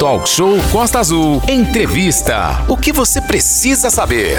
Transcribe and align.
Talk 0.00 0.26
Show 0.26 0.56
Costa 0.72 0.98
Azul. 0.98 1.42
Entrevista. 1.46 2.64
O 2.70 2.74
que 2.74 2.90
você 2.90 3.20
precisa 3.20 3.90
saber? 3.90 4.38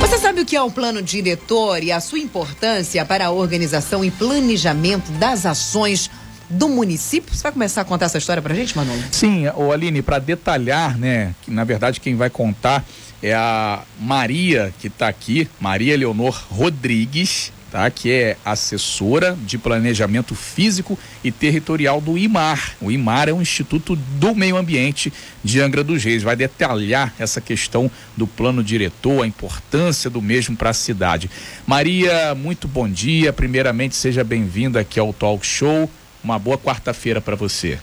Você 0.00 0.16
sabe 0.16 0.40
o 0.40 0.46
que 0.46 0.56
é 0.56 0.62
um 0.62 0.70
plano 0.70 1.02
diretor 1.02 1.82
e 1.82 1.92
a 1.92 2.00
sua 2.00 2.18
importância 2.18 3.04
para 3.04 3.26
a 3.26 3.30
organização 3.30 4.02
e 4.02 4.10
planejamento 4.10 5.12
das 5.12 5.44
ações 5.44 6.10
do 6.48 6.66
município? 6.66 7.34
Você 7.34 7.42
vai 7.42 7.52
começar 7.52 7.82
a 7.82 7.84
contar 7.84 8.06
essa 8.06 8.16
história 8.16 8.42
pra 8.42 8.54
gente, 8.54 8.74
Manolo? 8.74 9.02
Sim, 9.12 9.46
o 9.54 9.70
Aline, 9.70 10.00
para 10.00 10.18
detalhar, 10.18 10.96
né, 10.96 11.34
que 11.42 11.50
na 11.50 11.64
verdade 11.64 12.00
quem 12.00 12.16
vai 12.16 12.30
contar 12.30 12.82
é 13.22 13.34
a 13.34 13.82
Maria 14.00 14.72
que 14.80 14.86
está 14.86 15.08
aqui, 15.08 15.46
Maria 15.60 15.94
Leonor 15.94 16.42
Rodrigues, 16.50 17.52
tá? 17.70 17.90
Que 17.90 18.12
é 18.12 18.36
assessora 18.44 19.36
de 19.44 19.58
planejamento 19.58 20.34
físico 20.34 20.98
e 21.22 21.30
territorial 21.30 22.00
do 22.00 22.16
IMAR. 22.16 22.76
O 22.80 22.90
IMAR 22.90 23.28
é 23.28 23.32
um 23.32 23.42
instituto 23.42 23.96
do 23.96 24.34
meio 24.34 24.56
ambiente 24.56 25.12
de 25.42 25.60
Angra 25.60 25.84
dos 25.84 26.02
Reis. 26.02 26.22
Vai 26.22 26.36
detalhar 26.36 27.14
essa 27.18 27.40
questão 27.40 27.90
do 28.16 28.26
plano 28.26 28.62
diretor, 28.62 29.22
a 29.22 29.26
importância 29.26 30.10
do 30.10 30.20
mesmo 30.22 30.56
para 30.56 30.70
a 30.70 30.74
cidade. 30.74 31.30
Maria, 31.66 32.34
muito 32.34 32.66
bom 32.66 32.88
dia. 32.88 33.32
Primeiramente, 33.32 33.96
seja 33.96 34.24
bem-vinda 34.24 34.80
aqui 34.80 34.98
ao 34.98 35.12
Talk 35.12 35.46
Show. 35.46 35.90
Uma 36.22 36.38
boa 36.38 36.58
quarta-feira 36.58 37.20
para 37.20 37.36
você. 37.36 37.78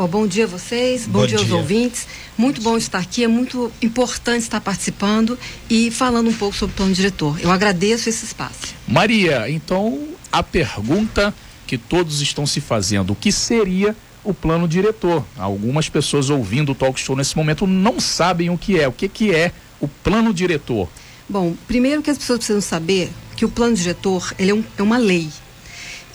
Oh, 0.00 0.06
bom 0.06 0.28
dia 0.28 0.44
a 0.44 0.46
vocês, 0.46 1.08
bom, 1.08 1.18
bom 1.18 1.26
dia, 1.26 1.38
dia 1.38 1.44
aos 1.44 1.50
ouvintes. 1.50 2.06
Muito 2.36 2.62
bom 2.62 2.76
estar 2.76 3.00
aqui, 3.00 3.24
é 3.24 3.26
muito 3.26 3.72
importante 3.82 4.42
estar 4.42 4.60
participando 4.60 5.36
e 5.68 5.90
falando 5.90 6.30
um 6.30 6.32
pouco 6.32 6.54
sobre 6.54 6.72
o 6.72 6.76
plano 6.76 6.94
diretor. 6.94 7.36
Eu 7.40 7.50
agradeço 7.50 8.08
esse 8.08 8.24
espaço. 8.24 8.76
Maria, 8.86 9.50
então 9.50 10.06
a 10.30 10.40
pergunta 10.40 11.34
que 11.66 11.76
todos 11.76 12.20
estão 12.20 12.46
se 12.46 12.60
fazendo, 12.60 13.12
o 13.12 13.16
que 13.16 13.32
seria 13.32 13.96
o 14.22 14.32
plano 14.32 14.68
diretor? 14.68 15.24
Algumas 15.36 15.88
pessoas 15.88 16.30
ouvindo 16.30 16.70
o 16.70 16.74
talk 16.76 17.00
show 17.00 17.16
nesse 17.16 17.36
momento 17.36 17.66
não 17.66 17.98
sabem 17.98 18.50
o 18.50 18.56
que 18.56 18.78
é. 18.78 18.86
O 18.86 18.92
que, 18.92 19.08
que 19.08 19.34
é 19.34 19.50
o 19.80 19.88
plano 19.88 20.32
diretor? 20.32 20.88
Bom, 21.28 21.56
primeiro 21.66 22.02
que 22.02 22.10
as 22.10 22.18
pessoas 22.18 22.38
precisam 22.38 22.62
saber 22.62 23.10
que 23.34 23.44
o 23.44 23.48
plano 23.48 23.74
diretor 23.74 24.32
ele 24.38 24.52
é, 24.52 24.54
um, 24.54 24.64
é 24.78 24.82
uma 24.82 24.96
lei 24.96 25.28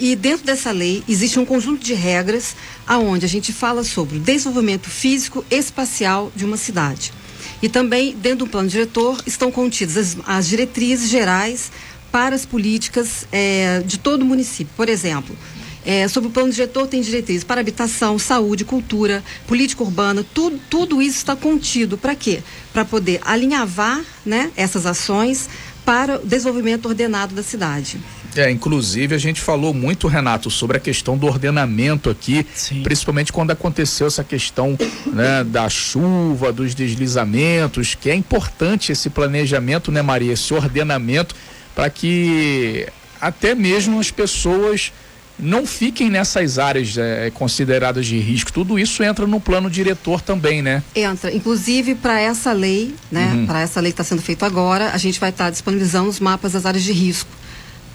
e 0.04 0.18
dentro 0.18 0.46
dessa 0.46 0.70
lei 0.70 1.02
existe 1.08 1.40
um 1.40 1.46
conjunto 1.46 1.82
de 1.82 1.94
regras 1.94 2.58
aonde 2.86 3.26
a 3.26 3.30
gente 3.30 3.54
fala 3.54 3.86
sobre 3.86 4.18
o 4.18 4.20
desenvolvimento 4.20 4.90
físico 4.90 5.46
espacial 5.50 6.30
de 6.36 6.44
uma 6.44 6.58
cidade. 6.58 7.14
E 7.62 7.70
também 7.70 8.14
dentro 8.14 8.40
do 8.40 8.48
plano 8.48 8.68
diretor 8.68 9.24
estão 9.26 9.50
contidas 9.50 9.96
as, 9.96 10.18
as 10.28 10.46
diretrizes 10.46 11.10
gerais 11.10 11.72
para 12.12 12.36
as 12.36 12.46
políticas 12.46 13.26
é, 13.32 13.82
de 13.86 13.98
todo 13.98 14.24
o 14.24 14.26
município. 14.26 14.74
Por 14.76 14.90
exemplo, 14.90 15.38
é, 15.86 16.06
sobre 16.10 16.28
o 16.28 16.32
plano 16.34 16.52
diretor 16.52 16.86
tem 16.86 17.02
diretrizes 17.02 17.46
para 17.46 17.62
habitação, 17.62 18.20
saúde, 18.20 18.66
cultura, 18.66 19.24
política 19.48 19.84
urbana, 19.84 20.26
tudo, 20.34 20.60
tudo 20.70 21.02
isso 21.02 21.20
está 21.20 21.34
contido. 21.34 21.98
Para 21.98 22.14
quê? 22.14 22.44
Para 22.74 22.84
poder 22.84 23.22
alinhavar 23.24 24.04
né, 24.26 24.52
essas 24.58 24.86
ações 24.86 25.48
para 25.86 26.18
o 26.18 26.26
desenvolvimento 26.26 26.88
ordenado 26.88 27.36
da 27.36 27.44
cidade. 27.44 28.00
É, 28.36 28.50
inclusive 28.50 29.14
a 29.14 29.18
gente 29.18 29.40
falou 29.40 29.74
muito, 29.74 30.08
Renato, 30.08 30.50
sobre 30.50 30.78
a 30.78 30.80
questão 30.80 31.18
do 31.18 31.28
ordenamento 31.28 32.10
aqui, 32.10 32.46
Sim. 32.54 32.82
principalmente 32.82 33.32
quando 33.32 33.52
aconteceu 33.52 34.08
essa 34.08 34.24
questão 34.24 34.78
né, 35.06 35.44
da 35.44 35.70
chuva, 35.70 36.52
dos 36.52 36.74
deslizamentos, 36.74 37.96
que 37.96 38.10
é 38.10 38.16
importante 38.16 38.92
esse 38.92 39.10
planejamento, 39.10 39.92
né, 39.92 40.02
Maria, 40.02 40.34
esse 40.34 40.54
ordenamento, 40.54 41.36
para 41.76 41.90
que 41.90 42.88
até 43.22 43.54
mesmo 43.54 44.00
as 44.00 44.10
pessoas 44.10 44.92
não 45.40 45.66
fiquem 45.66 46.10
nessas 46.10 46.60
áreas 46.60 46.98
é, 46.98 47.32
consideradas 47.32 48.06
de 48.06 48.18
risco. 48.20 48.52
Tudo 48.54 48.78
isso 48.78 49.04
entra 49.04 49.26
no 49.26 49.40
plano 49.40 49.70
diretor 49.70 50.22
também, 50.22 50.62
né? 50.62 50.84
Entra. 50.96 51.34
Inclusive, 51.34 51.96
para 51.96 52.20
essa 52.20 52.52
lei, 52.52 52.94
né? 53.12 53.32
Uhum. 53.34 53.46
Para 53.46 53.62
essa 53.62 53.82
lei 53.82 53.92
que 53.92 54.02
está 54.02 54.04
sendo 54.04 54.22
feita 54.22 54.46
agora, 54.46 54.92
a 54.92 54.98
gente 54.98 55.20
vai 55.20 55.30
estar 55.30 55.46
tá 55.46 55.50
disponibilizando 55.50 56.10
os 56.10 56.20
mapas 56.20 56.54
das 56.54 56.66
áreas 56.66 56.84
de 56.84 56.92
risco 56.92 57.30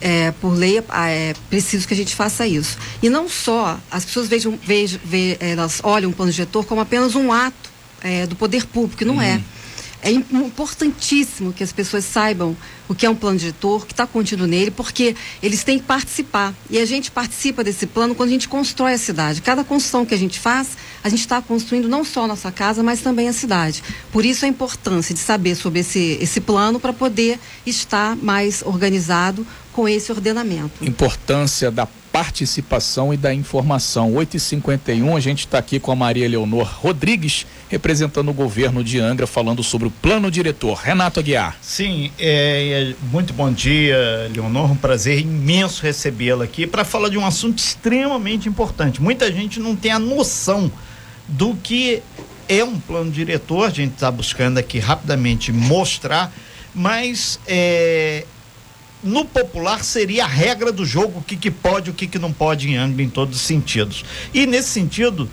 é, 0.01 0.33
por 0.41 0.51
lei, 0.51 0.79
é 0.79 1.35
preciso 1.51 1.87
que 1.87 1.95
a 1.95 1.97
gente 1.97 2.15
faça 2.15 2.47
isso. 2.47 2.79
E 3.03 3.11
não 3.11 3.29
só, 3.29 3.79
as 3.91 4.05
pessoas 4.05 4.29
vejam, 4.29 4.59
vejam, 4.63 5.01
vejam 5.05 5.39
elas 5.41 5.81
olham 5.83 6.11
o 6.11 6.13
plano 6.13 6.31
diretor 6.31 6.65
como 6.65 6.81
apenas 6.81 7.15
um 7.15 7.33
ato 7.33 7.71
é, 8.03 8.27
do 8.27 8.37
poder 8.37 8.67
público, 8.67 9.05
não 9.05 9.21
é. 9.21 9.33
uhum. 9.33 9.37
é. 9.37 9.41
É 10.03 10.11
importantíssimo 10.11 11.53
que 11.53 11.63
as 11.63 11.73
pessoas 11.73 12.05
saibam 12.05 12.57
o 12.89 12.95
que 12.95 13.05
é 13.05 13.11
um 13.11 13.15
plano 13.15 13.39
diretor, 13.39 13.83
o 13.83 13.87
que 13.87 13.93
está 13.93 14.07
contido 14.07 14.47
nele, 14.47 14.71
porque 14.71 15.15
eles 15.43 15.65
têm 15.65 15.79
que 15.79 15.85
participar. 15.85 16.55
E 16.71 16.79
a 16.79 16.87
gente 16.87 17.11
participa 17.11 17.65
desse 17.65 17.87
plano 17.87 18.15
quando 18.15 18.29
a 18.29 18.33
gente 18.33 18.49
constrói 18.49 18.95
a 18.95 18.99
cidade. 18.99 19.43
Cada 19.43 19.65
construção 19.65 20.07
que 20.07 20.15
a 20.15 20.19
gente 20.19 20.39
faz, 20.39 20.69
a 21.03 21.09
gente 21.09 21.21
está 21.21 21.43
construindo 21.43 21.89
não 21.89 22.05
só 22.05 22.25
a 22.25 22.27
nossa 22.29 22.51
casa, 22.53 22.83
mas 22.83 23.01
também 23.01 23.29
a 23.29 23.33
cidade. 23.33 23.83
Por 24.13 24.25
isso 24.25 24.45
a 24.45 24.49
importância 24.49 25.15
de 25.15 25.21
saber 25.21 25.55
sobre 25.55 25.81
esse, 25.81 26.17
esse 26.21 26.41
plano 26.41 26.79
para 26.79 26.93
poder 26.93 27.39
estar 27.67 28.17
mais 28.17 28.63
organizado 28.63 29.47
com 29.73 29.89
esse 29.89 30.11
ordenamento. 30.11 30.85
Importância 30.85 31.71
da 31.71 31.87
participação 32.19 33.15
e 33.15 33.17
da 33.17 33.33
informação. 33.33 34.13
8h51, 34.15 35.17
a 35.17 35.21
gente 35.21 35.47
está 35.47 35.57
aqui 35.57 35.79
com 35.79 35.93
a 35.93 35.95
Maria 35.95 36.29
Leonor 36.29 36.69
Rodrigues, 36.81 37.47
representando 37.69 38.29
o 38.29 38.35
governo 38.35 38.83
de 38.83 38.99
Angra, 38.99 39.25
falando 39.25 39.63
sobre 39.63 39.87
o 39.87 39.91
plano 39.91 40.29
diretor. 40.29 40.75
Renato 40.75 41.21
Aguiar. 41.21 41.57
Sim, 41.63 42.11
é, 42.19 42.91
é 42.91 43.07
muito 43.13 43.33
bom 43.33 43.53
dia, 43.53 43.97
Leonor. 44.35 44.73
Um 44.73 44.77
prazer 44.77 45.21
imenso 45.21 45.81
recebê-la 45.81 46.43
aqui 46.43 46.67
para 46.67 46.85
falar 46.85 47.09
de 47.09 47.17
um 47.17 47.25
assunto 47.25 47.59
extremamente 47.61 48.49
importante. 48.49 49.01
Muita 49.01 49.31
gente 49.31 49.61
não 49.61 49.77
tem 49.77 49.93
a 49.93 49.99
noção 50.01 50.73
do 51.29 51.55
que 51.55 52.03
é 52.49 52.65
um 52.65 52.81
plano 52.81 53.13
diretor, 53.13 53.67
a 53.67 53.71
gente 53.71 53.93
está 53.95 54.11
buscando 54.11 54.59
aqui 54.59 54.81
rapidamente 54.81 55.53
mostrar, 55.53 56.33
mas 56.75 57.39
é, 57.47 58.25
no 59.03 59.25
popular 59.25 59.85
seria 59.85 60.25
a 60.25 60.29
regra 60.29 60.73
do 60.73 60.85
jogo, 60.85 61.21
o 61.21 61.23
que, 61.23 61.37
que 61.37 61.51
pode, 61.51 61.91
o 61.91 61.95
que, 61.95 62.07
que 62.07 62.19
não 62.19 62.33
pode 62.33 62.69
em 62.69 62.77
Angra 62.77 63.03
em 63.03 63.09
todos 63.09 63.37
os 63.37 63.43
sentidos. 63.43 64.05
E 64.35 64.47
nesse 64.47 64.71
sentido, 64.71 65.29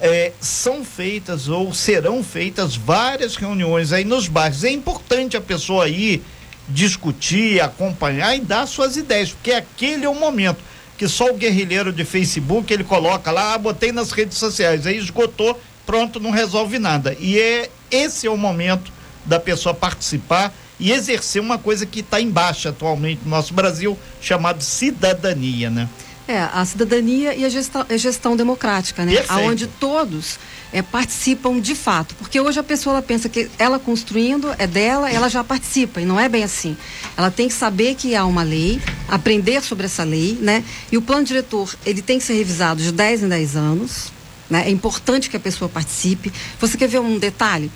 é, 0.00 0.32
são 0.40 0.84
feitas 0.84 1.48
ou 1.48 1.74
serão 1.74 2.24
feitas 2.24 2.74
várias 2.74 3.36
reuniões 3.36 3.92
aí 3.92 4.04
nos 4.04 4.26
bairros. 4.26 4.64
É 4.64 4.70
importante 4.70 5.36
a 5.36 5.40
pessoa 5.40 5.88
ir 5.88 6.22
discutir, 6.68 7.60
acompanhar 7.60 8.36
e 8.36 8.40
dar 8.40 8.66
suas 8.66 8.96
ideias, 8.96 9.32
porque 9.32 9.52
aquele 9.52 10.04
é 10.04 10.08
o 10.08 10.14
momento 10.14 10.58
que 10.96 11.08
só 11.08 11.30
o 11.30 11.36
guerrilheiro 11.36 11.92
de 11.92 12.04
Facebook 12.04 12.72
ele 12.72 12.84
coloca 12.84 13.30
lá, 13.30 13.54
ah, 13.54 13.58
botei 13.58 13.90
nas 13.90 14.12
redes 14.12 14.36
sociais, 14.36 14.86
aí 14.86 14.98
esgotou, 14.98 15.58
pronto, 15.86 16.20
não 16.20 16.30
resolve 16.30 16.78
nada. 16.78 17.16
E 17.18 17.38
é 17.38 17.70
esse 17.90 18.26
é 18.26 18.30
o 18.30 18.36
momento 18.36 18.92
da 19.24 19.40
pessoa 19.40 19.74
participar 19.74 20.54
e 20.80 20.90
exercer 20.90 21.40
uma 21.40 21.58
coisa 21.58 21.84
que 21.84 22.00
está 22.00 22.20
em 22.20 22.30
baixa 22.30 22.70
atualmente 22.70 23.20
no 23.24 23.30
nosso 23.30 23.52
Brasil, 23.54 23.96
chamado 24.20 24.64
cidadania, 24.64 25.70
né? 25.70 25.88
É, 26.26 26.40
a 26.40 26.64
cidadania 26.64 27.34
e 27.34 27.44
a 27.44 27.48
gestão, 27.48 27.84
a 27.88 27.96
gestão 27.96 28.36
democrática, 28.36 29.04
né? 29.04 29.16
Perfeito. 29.16 29.42
Onde 29.42 29.66
todos 29.66 30.38
é, 30.72 30.80
participam 30.80 31.58
de 31.60 31.74
fato. 31.74 32.14
Porque 32.14 32.40
hoje 32.40 32.58
a 32.58 32.62
pessoa 32.62 32.94
ela 32.94 33.02
pensa 33.02 33.28
que 33.28 33.50
ela 33.58 33.78
construindo 33.78 34.54
é 34.56 34.66
dela, 34.66 35.10
ela 35.10 35.28
já 35.28 35.42
participa, 35.42 36.00
e 36.00 36.04
não 36.04 36.20
é 36.20 36.28
bem 36.28 36.44
assim. 36.44 36.76
Ela 37.16 37.30
tem 37.30 37.48
que 37.48 37.54
saber 37.54 37.96
que 37.96 38.14
há 38.14 38.24
uma 38.24 38.44
lei, 38.44 38.80
aprender 39.08 39.60
sobre 39.62 39.86
essa 39.86 40.04
lei, 40.04 40.38
né? 40.40 40.64
E 40.90 40.96
o 40.96 41.02
plano 41.02 41.24
diretor, 41.24 41.74
ele 41.84 42.00
tem 42.00 42.18
que 42.18 42.24
ser 42.24 42.34
revisado 42.34 42.80
de 42.80 42.92
10 42.92 43.24
em 43.24 43.28
10 43.28 43.56
anos, 43.56 44.12
né? 44.48 44.62
É 44.66 44.70
importante 44.70 45.28
que 45.28 45.36
a 45.36 45.40
pessoa 45.40 45.68
participe. 45.68 46.32
Você 46.60 46.78
quer 46.78 46.88
ver 46.88 47.00
um 47.00 47.18
detalhe? 47.18 47.70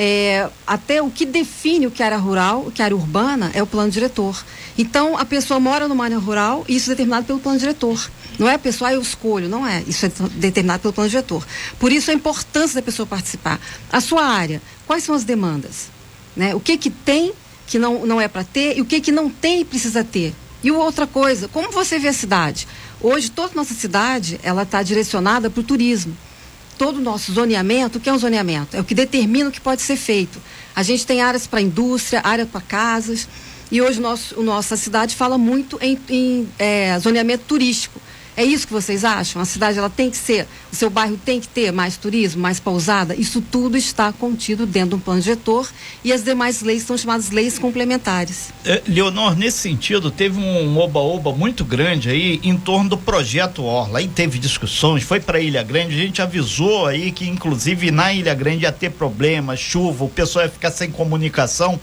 É, 0.00 0.48
até 0.64 1.02
o 1.02 1.10
que 1.10 1.26
define 1.26 1.88
o 1.88 1.90
que 1.90 2.04
é 2.04 2.06
área 2.06 2.18
rural, 2.18 2.60
o 2.68 2.70
que 2.70 2.80
é 2.80 2.84
área 2.84 2.96
urbana, 2.96 3.50
é 3.52 3.60
o 3.60 3.66
plano 3.66 3.90
diretor. 3.90 4.44
Então, 4.78 5.18
a 5.18 5.24
pessoa 5.24 5.58
mora 5.58 5.88
numa 5.88 6.04
área 6.04 6.18
rural 6.18 6.64
e 6.68 6.76
isso 6.76 6.88
é 6.88 6.94
determinado 6.94 7.26
pelo 7.26 7.40
plano 7.40 7.58
diretor. 7.58 8.08
Não 8.38 8.48
é 8.48 8.54
a 8.54 8.58
pessoa, 8.60 8.90
ah, 8.90 8.92
eu 8.92 9.02
escolho, 9.02 9.48
não 9.48 9.66
é. 9.66 9.82
Isso 9.88 10.06
é 10.06 10.12
determinado 10.36 10.82
pelo 10.82 10.94
plano 10.94 11.10
diretor. 11.10 11.44
Por 11.80 11.90
isso 11.90 12.12
a 12.12 12.14
importância 12.14 12.76
da 12.80 12.84
pessoa 12.84 13.08
participar. 13.08 13.60
A 13.90 14.00
sua 14.00 14.24
área, 14.24 14.62
quais 14.86 15.02
são 15.02 15.16
as 15.16 15.24
demandas? 15.24 15.88
Né? 16.36 16.54
O 16.54 16.60
que 16.60 16.78
que 16.78 16.90
tem 16.90 17.32
que 17.66 17.76
não, 17.76 18.06
não 18.06 18.20
é 18.20 18.28
para 18.28 18.44
ter 18.44 18.78
e 18.78 18.80
o 18.80 18.84
que 18.84 19.00
que 19.00 19.10
não 19.10 19.28
tem 19.28 19.62
e 19.62 19.64
precisa 19.64 20.04
ter? 20.04 20.32
E 20.62 20.70
outra 20.70 21.08
coisa, 21.08 21.48
como 21.48 21.72
você 21.72 21.98
vê 21.98 22.06
a 22.06 22.12
cidade? 22.12 22.68
Hoje, 23.00 23.32
toda 23.32 23.54
nossa 23.56 23.74
cidade, 23.74 24.38
ela 24.44 24.62
está 24.62 24.80
direcionada 24.80 25.50
para 25.50 25.60
o 25.60 25.64
turismo 25.64 26.16
todo 26.78 26.98
o 26.98 27.00
nosso 27.00 27.32
zoneamento, 27.32 27.98
o 27.98 28.00
que 28.00 28.08
é 28.08 28.12
um 28.12 28.18
zoneamento? 28.18 28.76
É 28.76 28.80
o 28.80 28.84
que 28.84 28.94
determina 28.94 29.48
o 29.48 29.52
que 29.52 29.60
pode 29.60 29.82
ser 29.82 29.96
feito. 29.96 30.40
A 30.74 30.82
gente 30.82 31.04
tem 31.04 31.20
áreas 31.20 31.46
para 31.46 31.60
indústria, 31.60 32.20
área 32.24 32.46
para 32.46 32.60
casas, 32.60 33.28
e 33.70 33.82
hoje 33.82 34.00
nosso, 34.00 34.40
nossa 34.42 34.76
cidade 34.76 35.14
fala 35.14 35.36
muito 35.36 35.78
em, 35.82 35.98
em 36.08 36.48
é, 36.58 36.98
zoneamento 37.00 37.44
turístico. 37.46 38.00
É 38.38 38.44
isso 38.44 38.68
que 38.68 38.72
vocês 38.72 39.04
acham? 39.04 39.42
A 39.42 39.44
cidade 39.44 39.80
ela 39.80 39.90
tem 39.90 40.08
que 40.08 40.16
ser, 40.16 40.46
o 40.72 40.76
seu 40.76 40.88
bairro 40.88 41.16
tem 41.16 41.40
que 41.40 41.48
ter 41.48 41.72
mais 41.72 41.96
turismo, 41.96 42.40
mais 42.40 42.60
pousada? 42.60 43.12
Isso 43.16 43.42
tudo 43.42 43.76
está 43.76 44.12
contido 44.12 44.64
dentro 44.64 44.90
do 44.90 44.98
plano 45.00 45.20
diretor 45.20 45.68
e 46.04 46.12
as 46.12 46.22
demais 46.22 46.62
leis 46.62 46.84
são 46.84 46.96
chamadas 46.96 47.32
leis 47.32 47.58
complementares. 47.58 48.50
É, 48.64 48.80
Leonor, 48.86 49.36
nesse 49.36 49.58
sentido, 49.58 50.08
teve 50.08 50.38
um 50.38 50.78
oba-oba 50.78 51.32
muito 51.32 51.64
grande 51.64 52.10
aí 52.10 52.38
em 52.44 52.56
torno 52.56 52.90
do 52.90 52.96
projeto 52.96 53.64
Orla. 53.64 53.98
Aí 53.98 54.06
teve 54.06 54.38
discussões, 54.38 55.02
foi 55.02 55.18
para 55.18 55.40
Ilha 55.40 55.64
Grande, 55.64 55.96
a 55.96 55.98
gente 55.98 56.22
avisou 56.22 56.86
aí 56.86 57.10
que 57.10 57.28
inclusive 57.28 57.90
na 57.90 58.12
Ilha 58.12 58.34
Grande 58.34 58.62
ia 58.62 58.70
ter 58.70 58.92
problemas, 58.92 59.58
chuva, 59.58 60.04
o 60.04 60.08
pessoal 60.08 60.44
ia 60.44 60.50
ficar 60.50 60.70
sem 60.70 60.92
comunicação 60.92 61.80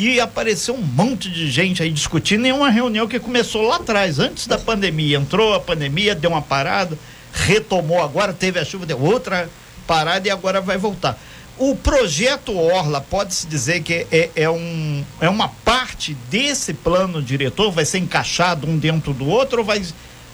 e 0.00 0.18
apareceu 0.18 0.74
um 0.74 0.80
monte 0.80 1.28
de 1.28 1.50
gente 1.50 1.82
aí 1.82 1.90
discutindo 1.90 2.46
em 2.46 2.52
uma 2.52 2.70
reunião 2.70 3.06
que 3.06 3.20
começou 3.20 3.60
lá 3.60 3.76
atrás, 3.76 4.18
antes 4.18 4.46
da 4.46 4.56
pandemia. 4.56 5.18
Entrou 5.18 5.52
a 5.52 5.60
pandemia, 5.60 6.14
deu 6.14 6.30
uma 6.30 6.40
parada, 6.40 6.98
retomou 7.30 8.02
agora, 8.02 8.32
teve 8.32 8.58
a 8.58 8.64
chuva, 8.64 8.86
deu 8.86 8.98
outra 8.98 9.50
parada 9.86 10.26
e 10.26 10.30
agora 10.30 10.62
vai 10.62 10.78
voltar. 10.78 11.20
O 11.58 11.76
projeto 11.76 12.56
Orla, 12.56 13.02
pode-se 13.02 13.46
dizer 13.46 13.82
que 13.82 14.06
é, 14.10 14.30
é, 14.34 14.48
um, 14.48 15.04
é 15.20 15.28
uma 15.28 15.48
parte 15.48 16.14
desse 16.30 16.72
plano 16.72 17.20
diretor, 17.20 17.70
vai 17.70 17.84
ser 17.84 17.98
encaixado 17.98 18.66
um 18.66 18.78
dentro 18.78 19.12
do 19.12 19.28
outro 19.28 19.58
ou 19.58 19.64
vai 19.66 19.84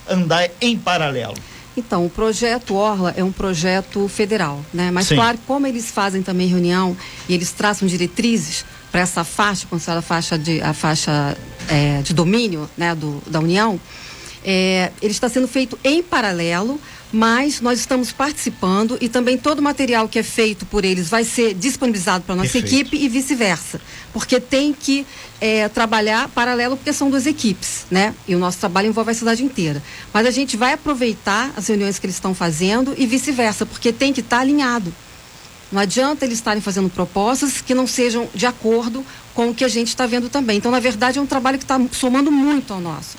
andar 0.08 0.48
em 0.60 0.78
paralelo? 0.78 1.34
Então, 1.76 2.06
o 2.06 2.08
projeto 2.08 2.76
Orla 2.76 3.12
é 3.16 3.24
um 3.24 3.32
projeto 3.32 4.06
federal, 4.06 4.64
né? 4.72 4.92
Mas 4.92 5.08
Sim. 5.08 5.16
claro, 5.16 5.38
como 5.44 5.66
eles 5.66 5.90
fazem 5.90 6.22
também 6.22 6.46
reunião 6.46 6.96
e 7.28 7.34
eles 7.34 7.50
traçam 7.50 7.88
diretrizes, 7.88 8.64
para 8.96 9.02
essa 9.02 9.24
faixa, 9.24 9.66
considerada 9.66 9.98
a 9.98 10.02
faixa 10.02 10.38
de, 10.38 10.58
a 10.62 10.72
faixa 10.72 11.36
é, 11.68 12.00
de 12.00 12.14
domínio 12.14 12.66
né, 12.78 12.94
do, 12.94 13.22
da 13.26 13.40
União, 13.40 13.78
é, 14.42 14.90
ele 15.02 15.12
está 15.12 15.28
sendo 15.28 15.46
feito 15.46 15.78
em 15.84 16.02
paralelo, 16.02 16.80
mas 17.12 17.60
nós 17.60 17.78
estamos 17.78 18.10
participando 18.10 18.96
e 18.98 19.06
também 19.06 19.36
todo 19.36 19.58
o 19.58 19.62
material 19.62 20.08
que 20.08 20.18
é 20.18 20.22
feito 20.22 20.64
por 20.64 20.82
eles 20.82 21.10
vai 21.10 21.24
ser 21.24 21.52
disponibilizado 21.52 22.24
para 22.24 22.32
a 22.32 22.36
nossa 22.36 22.52
Perfeito. 22.52 22.74
equipe 22.74 22.96
e 22.96 23.06
vice-versa. 23.06 23.82
Porque 24.14 24.40
tem 24.40 24.72
que 24.72 25.06
é, 25.42 25.68
trabalhar 25.68 26.28
paralelo, 26.28 26.74
porque 26.74 26.90
são 26.90 27.10
duas 27.10 27.26
equipes, 27.26 27.84
né? 27.90 28.14
E 28.26 28.34
o 28.34 28.38
nosso 28.38 28.56
trabalho 28.56 28.88
envolve 28.88 29.10
a 29.10 29.14
cidade 29.14 29.44
inteira. 29.44 29.82
Mas 30.10 30.26
a 30.26 30.30
gente 30.30 30.56
vai 30.56 30.72
aproveitar 30.72 31.52
as 31.54 31.66
reuniões 31.66 31.98
que 31.98 32.06
eles 32.06 32.16
estão 32.16 32.34
fazendo 32.34 32.94
e 32.96 33.04
vice-versa, 33.04 33.66
porque 33.66 33.92
tem 33.92 34.10
que 34.10 34.20
estar 34.20 34.36
tá 34.36 34.42
alinhado. 34.42 34.90
Não 35.76 35.82
adianta 35.82 36.24
eles 36.24 36.38
estarem 36.38 36.62
fazendo 36.62 36.88
propostas 36.88 37.60
que 37.60 37.74
não 37.74 37.86
sejam 37.86 38.26
de 38.34 38.46
acordo 38.46 39.04
com 39.34 39.50
o 39.50 39.54
que 39.54 39.62
a 39.62 39.68
gente 39.68 39.88
está 39.88 40.06
vendo 40.06 40.30
também. 40.30 40.56
Então, 40.56 40.72
na 40.72 40.80
verdade, 40.80 41.18
é 41.18 41.20
um 41.20 41.26
trabalho 41.26 41.58
que 41.58 41.64
está 41.64 41.78
somando 41.92 42.32
muito 42.32 42.72
ao 42.72 42.80
nosso. 42.80 43.18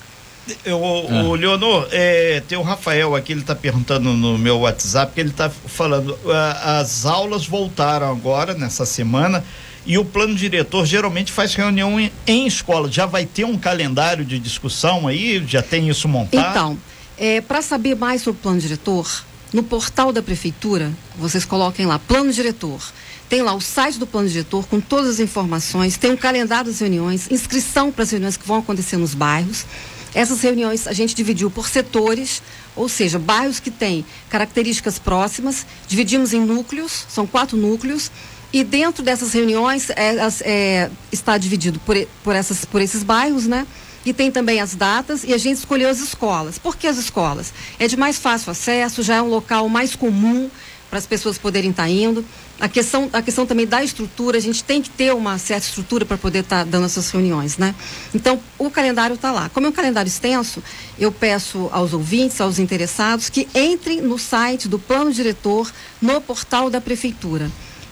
Eu, 0.65 0.83
ah. 0.83 1.23
O 1.25 1.35
Leonor, 1.35 1.87
é, 1.91 2.41
tem 2.47 2.57
o 2.57 2.63
Rafael 2.63 3.15
aqui, 3.15 3.31
ele 3.31 3.41
está 3.41 3.53
perguntando 3.53 4.11
no 4.11 4.39
meu 4.39 4.61
WhatsApp, 4.61 5.13
que 5.13 5.19
ele 5.19 5.29
está 5.29 5.51
falando, 5.51 6.17
as 6.63 7.05
aulas 7.05 7.45
voltaram 7.45 8.09
agora, 8.09 8.55
nessa 8.55 8.87
semana, 8.87 9.45
e 9.85 9.99
o 9.99 10.03
plano 10.03 10.33
diretor 10.33 10.83
geralmente 10.83 11.31
faz 11.31 11.53
reunião 11.53 11.99
em, 11.99 12.11
em 12.25 12.47
escola. 12.47 12.91
Já 12.91 13.05
vai 13.05 13.27
ter 13.27 13.43
um 13.43 13.55
calendário 13.55 14.25
de 14.25 14.39
discussão 14.39 15.07
aí? 15.07 15.45
Já 15.47 15.61
tem 15.61 15.89
isso 15.89 16.07
montado? 16.07 16.49
Então, 16.49 16.77
é, 17.19 17.39
para 17.39 17.61
saber 17.61 17.95
mais 17.95 18.23
sobre 18.23 18.39
o 18.39 18.41
plano 18.41 18.59
diretor, 18.59 19.07
no 19.53 19.63
portal 19.63 20.11
da 20.11 20.21
prefeitura, 20.21 20.91
vocês 21.17 21.45
coloquem 21.45 21.85
lá 21.85 21.97
plano 21.97 22.31
diretor. 22.31 22.81
Tem 23.29 23.41
lá 23.41 23.53
o 23.53 23.61
site 23.61 23.99
do 23.99 24.07
plano 24.07 24.29
diretor 24.29 24.67
com 24.67 24.79
todas 24.79 25.11
as 25.11 25.19
informações, 25.19 25.97
tem 25.97 26.11
um 26.11 26.17
calendário 26.17 26.71
das 26.71 26.79
reuniões, 26.79 27.29
inscrição 27.29 27.91
para 27.91 28.03
as 28.03 28.11
reuniões 28.11 28.37
que 28.37 28.47
vão 28.47 28.59
acontecer 28.59 28.97
nos 28.97 29.13
bairros. 29.13 29.65
Essas 30.13 30.41
reuniões 30.41 30.87
a 30.87 30.93
gente 30.93 31.13
dividiu 31.13 31.51
por 31.51 31.67
setores, 31.67 32.41
ou 32.75 32.87
seja, 32.87 33.19
bairros 33.19 33.59
que 33.59 33.69
têm 33.69 34.05
características 34.29 34.97
próximas, 34.97 35.65
dividimos 35.87 36.33
em 36.33 36.39
núcleos, 36.39 37.05
são 37.09 37.27
quatro 37.27 37.57
núcleos, 37.57 38.09
e 38.51 38.63
dentro 38.63 39.03
dessas 39.03 39.33
reuniões 39.33 39.89
é, 39.89 40.15
é, 40.41 40.89
está 41.11 41.37
dividido 41.37 41.79
por, 41.79 41.95
por, 42.23 42.35
essas, 42.35 42.63
por 42.63 42.81
esses 42.81 43.03
bairros, 43.03 43.45
né? 43.45 43.67
E 44.07 44.13
tem 44.13 44.31
também 44.31 44.61
as 44.61 44.73
datas 44.73 45.25
e 45.25 45.33
a 45.33 45.37
gente 45.37 45.57
escolheu 45.57 45.89
as 45.89 45.99
escolas. 45.99 46.57
Por 46.57 46.77
que 46.77 46.87
as 46.87 46.97
escolas? 46.97 47.53
É 47.77 47.89
de 47.89 47.97
mais 47.97 48.17
fácil 48.17 48.51
acesso, 48.51 49.03
já 49.03 49.15
é 49.15 49.21
um 49.21 49.27
local 49.27 49.67
mais 49.67 49.97
comum 49.97 50.49
para 50.89 50.97
as 50.97 51.05
pessoas 51.05 51.37
poderem 51.37 51.71
estar 51.71 51.83
tá 51.83 51.89
indo. 51.89 52.23
A 52.57 52.69
questão, 52.69 53.09
a 53.11 53.21
questão 53.21 53.45
também 53.45 53.67
da 53.67 53.83
estrutura, 53.83 54.37
a 54.37 54.39
gente 54.39 54.63
tem 54.63 54.81
que 54.81 54.89
ter 54.89 55.13
uma 55.13 55.37
certa 55.37 55.67
estrutura 55.67 56.05
para 56.05 56.17
poder 56.17 56.39
estar 56.39 56.59
tá 56.59 56.63
dando 56.63 56.85
essas 56.85 57.09
reuniões, 57.09 57.57
né? 57.57 57.75
Então, 58.15 58.39
o 58.57 58.71
calendário 58.71 59.15
está 59.15 59.29
lá. 59.29 59.49
Como 59.49 59.67
é 59.67 59.69
um 59.69 59.73
calendário 59.73 60.07
extenso, 60.07 60.63
eu 60.97 61.11
peço 61.11 61.67
aos 61.73 61.91
ouvintes, 61.91 62.39
aos 62.39 62.59
interessados, 62.59 63.29
que 63.29 63.45
entrem 63.53 63.99
no 63.99 64.17
site 64.17 64.69
do 64.69 64.79
plano 64.79 65.11
diretor, 65.11 65.69
no 66.01 66.21
portal 66.21 66.69
da 66.69 66.79
prefeitura. 66.79 67.51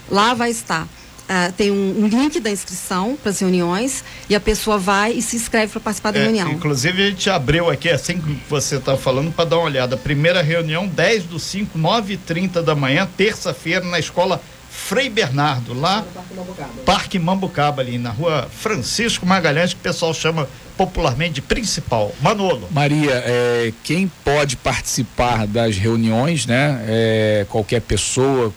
Lá 0.09 0.33
vai 0.33 0.49
estar 0.49 0.87
Uh, 1.25 1.51
tem 1.53 1.71
um, 1.71 2.03
um, 2.03 2.07
link 2.07 2.39
da 2.39 2.51
inscrição 2.51 3.17
para 3.19 3.31
as 3.31 3.39
reuniões 3.39 4.03
e 4.29 4.35
a 4.35 4.39
pessoa 4.39 4.77
vai 4.77 5.11
e 5.11 5.23
se 5.23 5.35
inscreve 5.35 5.71
para 5.71 5.81
participar 5.81 6.11
da 6.11 6.19
é, 6.19 6.23
reunião. 6.23 6.51
Inclusive, 6.51 7.01
a 7.01 7.09
gente 7.09 7.29
abriu 7.31 7.67
aqui, 7.67 7.89
assim 7.89 8.21
que 8.21 8.39
você 8.47 8.75
está 8.75 8.95
falando, 8.95 9.31
para 9.31 9.45
dar 9.45 9.57
uma 9.57 9.65
olhada. 9.65 9.97
Primeira 9.97 10.43
reunião, 10.43 10.87
10 10.87 11.23
do 11.23 11.39
5, 11.39 11.79
9 11.79 12.13
h 12.13 12.23
30 12.27 12.61
da 12.61 12.75
manhã, 12.75 13.09
terça-feira, 13.17 13.83
na 13.83 13.97
escola 13.97 14.39
Frei 14.69 15.09
Bernardo, 15.09 15.73
lá 15.73 16.05
Parque 16.13 16.35
Mambucaba. 16.35 16.71
Parque 16.85 17.19
Mambucaba, 17.19 17.81
ali 17.81 17.97
na 17.97 18.11
rua 18.11 18.47
Francisco 18.55 19.25
Magalhães, 19.25 19.73
que 19.73 19.79
o 19.79 19.83
pessoal 19.83 20.13
chama 20.13 20.47
popularmente 20.77 21.33
de 21.33 21.41
principal. 21.41 22.13
Manolo. 22.21 22.67
Maria, 22.69 23.23
é, 23.25 23.73
quem 23.83 24.11
pode 24.23 24.57
participar 24.57 25.47
das 25.47 25.75
reuniões, 25.75 26.45
né? 26.45 26.85
É, 26.87 27.45
qualquer 27.49 27.81
pessoa, 27.81 28.53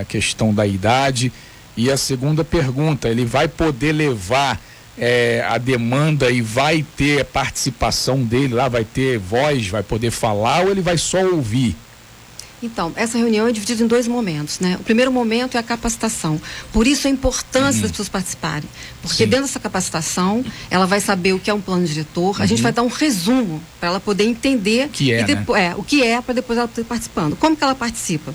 a 0.00 0.04
questão 0.04 0.52
da 0.52 0.66
idade 0.66 1.32
e 1.78 1.92
a 1.92 1.96
segunda 1.96 2.44
pergunta, 2.44 3.08
ele 3.08 3.24
vai 3.24 3.46
poder 3.46 3.92
levar 3.92 4.60
é, 4.98 5.46
a 5.48 5.58
demanda 5.58 6.28
e 6.28 6.42
vai 6.42 6.84
ter 6.96 7.24
participação 7.24 8.20
dele 8.24 8.52
lá, 8.54 8.68
vai 8.68 8.84
ter 8.84 9.16
voz, 9.16 9.68
vai 9.68 9.84
poder 9.84 10.10
falar 10.10 10.64
ou 10.64 10.72
ele 10.72 10.80
vai 10.80 10.98
só 10.98 11.24
ouvir? 11.24 11.76
Então, 12.60 12.92
essa 12.96 13.16
reunião 13.16 13.46
é 13.46 13.52
dividida 13.52 13.84
em 13.84 13.86
dois 13.86 14.08
momentos, 14.08 14.58
né? 14.58 14.76
O 14.80 14.82
primeiro 14.82 15.12
momento 15.12 15.56
é 15.56 15.60
a 15.60 15.62
capacitação. 15.62 16.40
Por 16.72 16.88
isso 16.88 17.06
a 17.06 17.10
importância 17.10 17.76
uhum. 17.76 17.82
das 17.82 17.92
pessoas 17.92 18.08
participarem. 18.08 18.68
Porque 19.00 19.22
Sim. 19.22 19.30
dentro 19.30 19.46
dessa 19.46 19.60
capacitação, 19.60 20.44
ela 20.68 20.84
vai 20.84 20.98
saber 20.98 21.32
o 21.34 21.38
que 21.38 21.48
é 21.48 21.54
um 21.54 21.60
plano 21.60 21.86
diretor, 21.86 22.36
uhum. 22.36 22.42
a 22.42 22.46
gente 22.46 22.58
uhum. 22.58 22.64
vai 22.64 22.72
dar 22.72 22.82
um 22.82 22.88
resumo 22.88 23.62
para 23.78 23.90
ela 23.90 24.00
poder 24.00 24.24
entender 24.24 24.88
que 24.88 25.12
é, 25.12 25.24
né? 25.24 25.46
é, 25.56 25.74
o 25.76 25.84
que 25.84 26.02
é 26.02 26.20
para 26.20 26.34
depois 26.34 26.58
ela 26.58 26.66
estar 26.66 26.82
participando. 26.82 27.36
Como 27.36 27.56
que 27.56 27.62
ela 27.62 27.76
participa? 27.76 28.34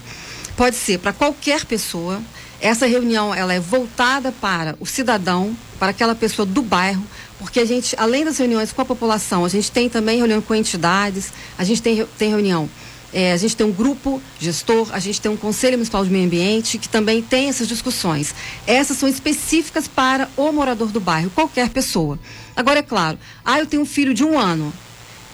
Pode 0.55 0.77
ser 0.77 0.99
para 0.99 1.11
qualquer 1.11 1.65
pessoa, 1.65 2.21
essa 2.63 2.85
reunião 2.85 3.35
ela 3.35 3.53
é 3.53 3.59
voltada 3.59 4.31
para 4.31 4.77
o 4.79 4.85
cidadão, 4.85 5.55
para 5.77 5.89
aquela 5.89 6.15
pessoa 6.15 6.45
do 6.45 6.61
bairro, 6.61 7.03
porque 7.37 7.59
a 7.59 7.65
gente, 7.65 7.93
além 7.99 8.23
das 8.23 8.37
reuniões 8.37 8.71
com 8.71 8.81
a 8.81 8.85
população, 8.85 9.43
a 9.43 9.49
gente 9.49 9.69
tem 9.69 9.89
também 9.89 10.17
reunião 10.17 10.41
com 10.41 10.55
entidades, 10.55 11.33
a 11.57 11.65
gente 11.65 11.81
tem, 11.81 12.05
tem 12.17 12.29
reunião, 12.29 12.69
é, 13.11 13.33
a 13.33 13.37
gente 13.37 13.53
tem 13.57 13.67
um 13.67 13.71
grupo 13.71 14.21
gestor, 14.39 14.87
a 14.93 14.99
gente 14.99 15.19
tem 15.19 15.29
um 15.29 15.35
conselho 15.35 15.73
municipal 15.73 16.05
de 16.05 16.09
meio 16.09 16.25
ambiente 16.25 16.77
que 16.77 16.87
também 16.87 17.21
tem 17.21 17.49
essas 17.49 17.67
discussões. 17.67 18.33
Essas 18.65 18.95
são 18.95 19.09
específicas 19.09 19.85
para 19.85 20.29
o 20.37 20.49
morador 20.53 20.87
do 20.87 21.01
bairro, 21.01 21.29
qualquer 21.31 21.67
pessoa. 21.67 22.17
Agora 22.55 22.79
é 22.79 22.83
claro, 22.83 23.19
ah, 23.43 23.59
eu 23.59 23.65
tenho 23.65 23.83
um 23.83 23.85
filho 23.85 24.13
de 24.13 24.23
um 24.23 24.39
ano, 24.39 24.71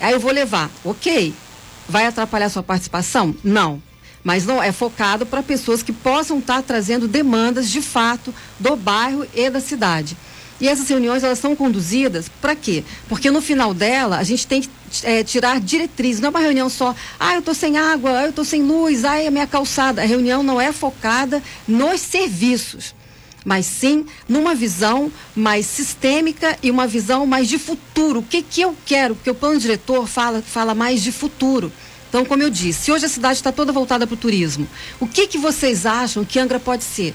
aí 0.01 0.13
eu 0.13 0.19
vou 0.19 0.31
levar, 0.31 0.71
ok? 0.83 1.31
Vai 1.88 2.07
atrapalhar 2.07 2.50
sua 2.50 2.63
participação? 2.63 3.36
Não 3.43 3.88
mas 4.29 4.45
não 4.45 4.62
é 4.62 4.71
focado 4.71 5.25
para 5.25 5.41
pessoas 5.41 5.81
que 5.81 5.91
possam 5.91 6.38
estar 6.38 6.57
tá 6.57 6.62
trazendo 6.62 7.07
demandas 7.07 7.67
de 7.67 7.81
fato 7.81 8.31
do 8.59 8.75
bairro 8.75 9.25
e 9.33 9.50
da 9.50 9.59
cidade. 9.59 10.15
E 10.62 10.67
essas 10.67 10.88
reuniões 10.88 11.24
elas 11.24 11.39
são 11.39 11.55
conduzidas 11.55 12.29
para 12.39 12.55
quê? 12.55 12.83
Porque 13.07 13.31
no 13.31 13.41
final 13.41 13.74
dela 13.74 14.19
a 14.19 14.24
gente 14.24 14.45
tem 14.45 14.62
que 14.62 14.69
é, 15.01 15.24
tirar 15.24 15.59
diretrizes. 15.59 16.21
Não 16.21 16.27
é 16.27 16.29
uma 16.29 16.39
reunião 16.41 16.69
só, 16.69 16.93
ah, 17.19 17.33
eu 17.33 17.39
estou 17.39 17.55
sem 17.55 17.79
água, 17.79 18.19
ah, 18.19 18.24
eu 18.25 18.29
estou 18.29 18.45
sem 18.45 18.62
luz, 18.62 19.03
ah, 19.03 19.17
é 19.19 19.25
a 19.25 19.31
minha 19.31 19.48
calçada. 19.48 20.03
A 20.03 20.05
reunião 20.05 20.43
não 20.43 20.62
é 20.62 20.71
focada 20.71 21.41
nos 21.67 22.00
serviços, 22.00 22.93
mas 23.43 23.65
sim 23.65 24.05
numa 24.27 24.53
visão 24.53 25.12
mais 25.36 25.65
sistêmica 25.65 26.55
e 26.62 26.69
uma 26.69 26.86
visão 26.86 27.25
mais 27.25 27.48
de 27.48 27.57
futuro. 27.57 28.19
O 28.19 28.24
que, 28.24 28.43
que 28.43 28.62
eu 28.62 28.77
quero? 28.86 29.15
Porque 29.15 29.31
o 29.31 29.33
plano 29.33 29.59
diretor 29.59 30.07
fala, 30.07 30.39
fala 30.39 30.75
mais 30.75 31.01
de 31.01 31.12
futuro. 31.12 31.71
Então, 32.09 32.25
como 32.25 32.41
eu 32.41 32.49
disse, 32.49 32.91
hoje 32.91 33.05
a 33.05 33.09
cidade 33.09 33.35
está 33.35 33.51
toda 33.51 33.71
voltada 33.71 34.05
para 34.05 34.15
o 34.15 34.17
turismo. 34.17 34.67
O 34.99 35.07
que, 35.07 35.27
que 35.27 35.37
vocês 35.37 35.85
acham 35.85 36.25
que 36.25 36.39
Angra 36.39 36.59
pode 36.59 36.83
ser? 36.83 37.13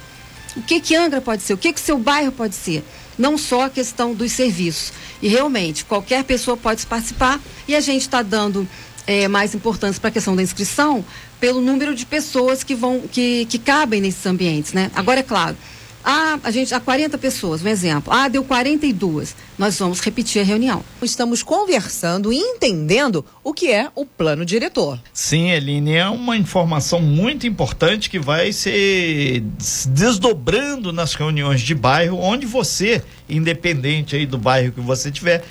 O 0.56 0.62
que, 0.62 0.80
que 0.80 0.94
Angra 0.94 1.20
pode 1.20 1.42
ser? 1.42 1.52
O 1.52 1.58
que, 1.58 1.72
que 1.72 1.80
seu 1.80 1.98
bairro 1.98 2.30
pode 2.30 2.54
ser? 2.54 2.84
Não 3.18 3.36
só 3.36 3.62
a 3.62 3.70
questão 3.70 4.14
dos 4.14 4.30
serviços. 4.32 4.92
E 5.20 5.28
realmente, 5.28 5.84
qualquer 5.84 6.22
pessoa 6.22 6.56
pode 6.56 6.86
participar 6.86 7.40
e 7.66 7.74
a 7.74 7.80
gente 7.80 8.02
está 8.02 8.22
dando 8.22 8.68
é, 9.06 9.26
mais 9.26 9.54
importância 9.54 10.00
para 10.00 10.08
a 10.08 10.12
questão 10.12 10.36
da 10.36 10.42
inscrição 10.42 11.04
pelo 11.40 11.60
número 11.60 11.94
de 11.94 12.06
pessoas 12.06 12.62
que 12.62 12.74
vão 12.74 13.00
que, 13.00 13.46
que 13.46 13.58
cabem 13.58 14.00
nesses 14.00 14.24
ambientes, 14.24 14.72
né? 14.72 14.90
Agora 14.94 15.20
é 15.20 15.22
claro, 15.22 15.56
Ah, 16.04 16.38
a 16.44 16.50
gente, 16.50 16.74
há 16.74 16.80
40 16.80 17.16
pessoas, 17.16 17.62
um 17.62 17.68
exemplo. 17.68 18.12
Ah, 18.12 18.28
deu 18.28 18.44
42. 18.44 19.34
Nós 19.56 19.78
vamos 19.78 20.00
repetir 20.00 20.42
a 20.42 20.44
reunião. 20.44 20.84
Estamos 21.00 21.42
conversando 21.42 22.30
e 22.30 22.36
entendendo 22.36 23.24
o 23.42 23.54
que 23.54 23.72
é 23.72 23.88
o 23.94 24.04
plano 24.04 24.44
diretor. 24.44 25.00
Sim, 25.14 25.50
Eline, 25.50 25.94
é 25.94 26.06
uma 26.06 26.36
informação 26.36 27.00
muito 27.00 27.46
importante 27.46 28.10
que 28.10 28.18
vai 28.18 28.52
ser 28.52 29.42
desdobrando 29.88 30.92
nas 30.92 31.14
reuniões 31.14 31.62
de 31.62 31.74
bairro, 31.74 32.18
onde 32.18 32.44
você, 32.44 33.02
independente 33.26 34.14
aí 34.14 34.26
do 34.26 34.36
bairro 34.36 34.72
que 34.72 34.80
você 34.80 35.10
tiver, 35.10 35.42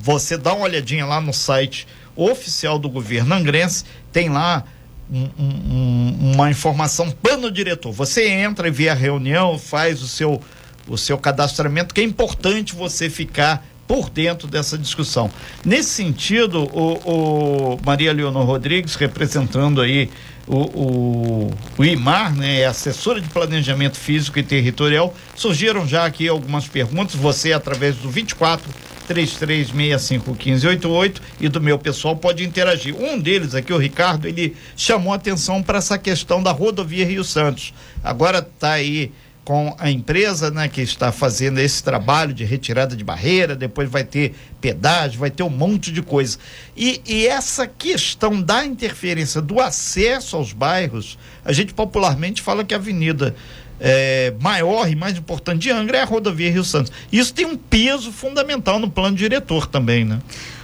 você 0.00 0.38
dá 0.38 0.54
uma 0.54 0.64
olhadinha 0.64 1.04
lá 1.04 1.20
no 1.20 1.34
site 1.34 1.86
oficial 2.16 2.78
do 2.78 2.88
governo 2.88 3.34
angrense, 3.34 3.84
tem 4.10 4.28
lá 4.30 4.64
um, 5.10 5.28
um, 5.38 6.32
uma 6.34 6.50
informação 6.50 7.10
plano 7.10 7.50
diretor. 7.50 7.92
Você 7.92 8.28
entra 8.28 8.68
e 8.68 8.70
vê 8.70 8.88
a 8.88 8.94
reunião, 8.94 9.58
faz 9.58 10.02
o 10.02 10.08
seu, 10.08 10.40
o 10.86 10.96
seu 10.96 11.18
cadastramento, 11.18 11.94
que 11.94 12.00
é 12.00 12.04
importante 12.04 12.74
você 12.74 13.08
ficar 13.08 13.66
por 13.86 14.10
dentro 14.10 14.46
dessa 14.46 14.76
discussão. 14.76 15.30
Nesse 15.64 15.88
sentido, 15.88 16.64
o, 16.64 17.72
o 17.74 17.80
Maria 17.84 18.12
Leonor 18.12 18.44
Rodrigues, 18.44 18.94
representando 18.96 19.80
aí 19.80 20.10
o, 20.46 20.56
o, 20.56 21.50
o, 21.78 21.84
IMAR, 21.84 22.34
né, 22.34 22.60
é 22.60 22.66
assessora 22.66 23.18
de 23.18 23.28
planejamento 23.28 23.96
físico 23.96 24.38
e 24.38 24.42
territorial, 24.42 25.14
surgiram 25.34 25.86
já 25.86 26.04
aqui 26.04 26.28
algumas 26.28 26.68
perguntas, 26.68 27.14
você 27.14 27.52
através 27.52 27.96
do 27.96 28.10
24 28.10 28.70
33651588 29.08 31.20
e 31.40 31.48
do 31.48 31.60
meu 31.60 31.78
pessoal 31.78 32.16
pode 32.16 32.44
interagir. 32.44 32.94
Um 32.94 33.18
deles 33.18 33.54
aqui, 33.54 33.72
o 33.72 33.78
Ricardo, 33.78 34.28
ele 34.28 34.54
chamou 34.76 35.12
atenção 35.12 35.62
para 35.62 35.78
essa 35.78 35.98
questão 35.98 36.42
da 36.42 36.52
rodovia 36.52 37.06
Rio 37.06 37.24
Santos. 37.24 37.72
Agora 38.02 38.38
está 38.38 38.72
aí 38.72 39.12
com 39.48 39.74
a 39.78 39.90
empresa, 39.90 40.50
né, 40.50 40.68
que 40.68 40.82
está 40.82 41.10
fazendo 41.10 41.58
esse 41.58 41.82
trabalho 41.82 42.34
de 42.34 42.44
retirada 42.44 42.94
de 42.94 43.02
barreira, 43.02 43.56
depois 43.56 43.88
vai 43.88 44.04
ter 44.04 44.34
pedágio, 44.60 45.18
vai 45.18 45.30
ter 45.30 45.42
um 45.42 45.48
monte 45.48 45.90
de 45.90 46.02
coisa. 46.02 46.36
E, 46.76 47.00
e 47.06 47.26
essa 47.26 47.66
questão 47.66 48.42
da 48.42 48.62
interferência 48.62 49.40
do 49.40 49.58
acesso 49.58 50.36
aos 50.36 50.52
bairros, 50.52 51.18
a 51.42 51.50
gente 51.50 51.72
popularmente 51.72 52.42
fala 52.42 52.62
que 52.62 52.74
a 52.74 52.76
avenida 52.76 53.34
é, 53.80 54.34
maior 54.40 54.90
e 54.90 54.94
mais 54.94 55.16
importante 55.16 55.62
de 55.62 55.70
Angra 55.70 55.98
é 55.98 56.02
a 56.02 56.04
rodovia 56.04 56.50
Rio 56.50 56.64
Santos. 56.64 56.92
Isso 57.12 57.32
tem 57.32 57.46
um 57.46 57.56
peso 57.56 58.12
fundamental 58.12 58.78
no 58.78 58.90
plano 58.90 59.16
diretor 59.16 59.66
também, 59.66 60.04
né? 60.04 60.20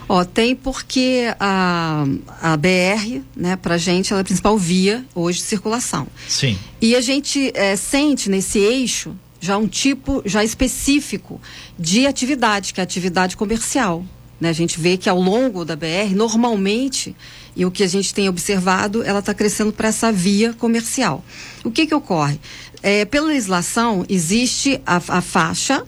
Ó, 0.09 0.23
tem 0.25 0.55
porque 0.55 1.35
a, 1.41 2.05
a 2.43 2.57
BR, 2.57 3.23
né, 3.35 3.57
pra 3.57 3.79
gente, 3.79 4.13
ela 4.13 4.21
é 4.21 4.23
a 4.23 4.25
principal 4.25 4.59
via 4.59 5.05
hoje 5.15 5.39
de 5.39 5.45
circulação. 5.45 6.07
Sim. 6.29 6.59
E 6.81 6.95
a 6.95 7.01
gente 7.01 7.51
é, 7.55 7.75
sente 7.75 8.29
nesse 8.29 8.59
eixo 8.59 9.17
já 9.41 9.57
um 9.57 9.67
tipo 9.67 10.23
já 10.25 10.43
específico 10.43 11.41
de 11.79 12.07
atividade, 12.07 12.73
que 12.73 12.81
é 12.81 12.83
a 12.83 12.85
atividade 12.85 13.37
comercial. 13.37 14.05
Né? 14.41 14.49
A 14.49 14.53
gente 14.53 14.79
vê 14.81 14.97
que 14.97 15.09
ao 15.09 15.21
longo 15.21 15.65
da 15.65 15.77
BR, 15.77 16.15
normalmente, 16.15 17.15
e 17.57 17.65
o 17.65 17.71
que 17.71 17.83
a 17.83 17.87
gente 17.87 18.13
tem 18.13 18.29
observado, 18.29 19.03
ela 19.03 19.21
está 19.21 19.33
crescendo 19.33 19.73
para 19.73 19.89
essa 19.89 20.11
via 20.11 20.53
comercial. 20.55 21.25
O 21.63 21.71
que, 21.71 21.87
que 21.87 21.95
ocorre? 21.95 22.39
É, 22.87 23.07
pela 23.07 23.29
legislação, 23.29 24.05
existe 24.11 24.79
a, 24.85 24.97
a 24.97 25.23
faixa, 25.23 25.87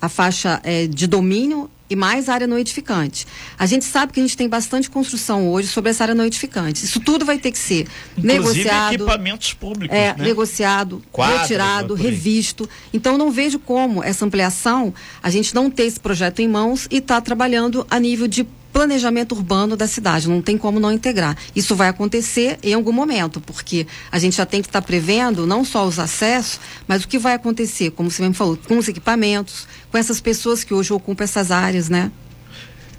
a 0.00 0.08
faixa 0.08 0.58
é, 0.64 0.86
de 0.86 1.06
domínio 1.06 1.70
e 1.90 1.94
mais 1.94 2.30
área 2.30 2.46
não 2.46 2.58
edificante. 2.58 3.26
A 3.58 3.66
gente 3.66 3.84
sabe 3.84 4.14
que 4.14 4.20
a 4.20 4.22
gente 4.22 4.34
tem 4.34 4.48
bastante 4.48 4.88
construção 4.88 5.46
hoje 5.50 5.68
sobre 5.68 5.90
essa 5.90 6.04
área 6.04 6.14
não 6.14 6.24
edificante. 6.24 6.86
Isso 6.86 7.00
tudo 7.00 7.26
vai 7.26 7.38
ter 7.38 7.52
que 7.52 7.58
ser 7.58 7.86
Inclusive, 8.16 8.32
negociado. 8.32 8.94
equipamentos 8.94 9.52
públicos. 9.52 9.94
É, 9.94 10.14
né? 10.16 10.24
negociado, 10.24 11.02
Quadros, 11.12 11.40
retirado, 11.42 11.92
revisto. 11.92 12.66
Então 12.94 13.18
não 13.18 13.30
vejo 13.30 13.58
como 13.58 14.02
essa 14.02 14.24
ampliação, 14.24 14.94
a 15.22 15.28
gente 15.28 15.54
não 15.54 15.70
ter 15.70 15.84
esse 15.84 16.00
projeto 16.00 16.40
em 16.40 16.48
mãos 16.48 16.88
e 16.90 16.96
estar 16.96 17.16
tá 17.16 17.20
trabalhando 17.20 17.86
a 17.90 18.00
nível 18.00 18.26
de 18.26 18.46
planejamento 18.72 19.34
urbano 19.34 19.76
da 19.76 19.86
cidade, 19.86 20.28
não 20.28 20.40
tem 20.40 20.56
como 20.56 20.78
não 20.78 20.92
integrar. 20.92 21.36
Isso 21.54 21.74
vai 21.74 21.88
acontecer 21.88 22.58
em 22.62 22.74
algum 22.74 22.92
momento, 22.92 23.40
porque 23.40 23.86
a 24.10 24.18
gente 24.18 24.36
já 24.36 24.46
tem 24.46 24.62
que 24.62 24.68
estar 24.68 24.80
tá 24.80 24.86
prevendo 24.86 25.46
não 25.46 25.64
só 25.64 25.86
os 25.86 25.98
acessos, 25.98 26.60
mas 26.86 27.04
o 27.04 27.08
que 27.08 27.18
vai 27.18 27.34
acontecer, 27.34 27.90
como 27.90 28.10
você 28.10 28.22
mesmo 28.22 28.34
falou, 28.34 28.56
com 28.56 28.78
os 28.78 28.88
equipamentos, 28.88 29.66
com 29.90 29.98
essas 29.98 30.20
pessoas 30.20 30.62
que 30.64 30.74
hoje 30.74 30.92
ocupam 30.92 31.24
essas 31.24 31.50
áreas, 31.50 31.88
né? 31.88 32.10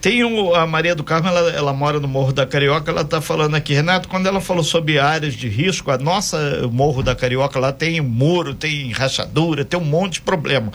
Tem 0.02 0.24
um, 0.24 0.56
a 0.56 0.66
Maria 0.66 0.96
do 0.96 1.04
Carmo, 1.04 1.28
ela, 1.28 1.52
ela 1.52 1.74
mora 1.74 2.00
no 2.00 2.08
Morro 2.08 2.32
da 2.32 2.46
Carioca, 2.46 2.90
ela 2.90 3.02
está 3.02 3.20
falando 3.20 3.56
aqui, 3.56 3.74
Renato, 3.74 4.08
quando 4.08 4.28
ela 4.28 4.40
falou 4.40 4.64
sobre 4.64 4.98
áreas 4.98 5.34
de 5.34 5.50
risco, 5.50 5.92
a 5.92 5.98
nossa 5.98 6.70
Morro 6.72 7.04
da 7.04 7.14
Carioca 7.14 7.60
lá 7.60 7.74
tem 7.74 8.00
muro, 8.00 8.56
tem 8.56 8.92
rachadura, 8.94 9.66
tem 9.66 9.78
um 9.78 9.84
monte 9.84 10.14
de 10.14 10.22
problema. 10.22 10.72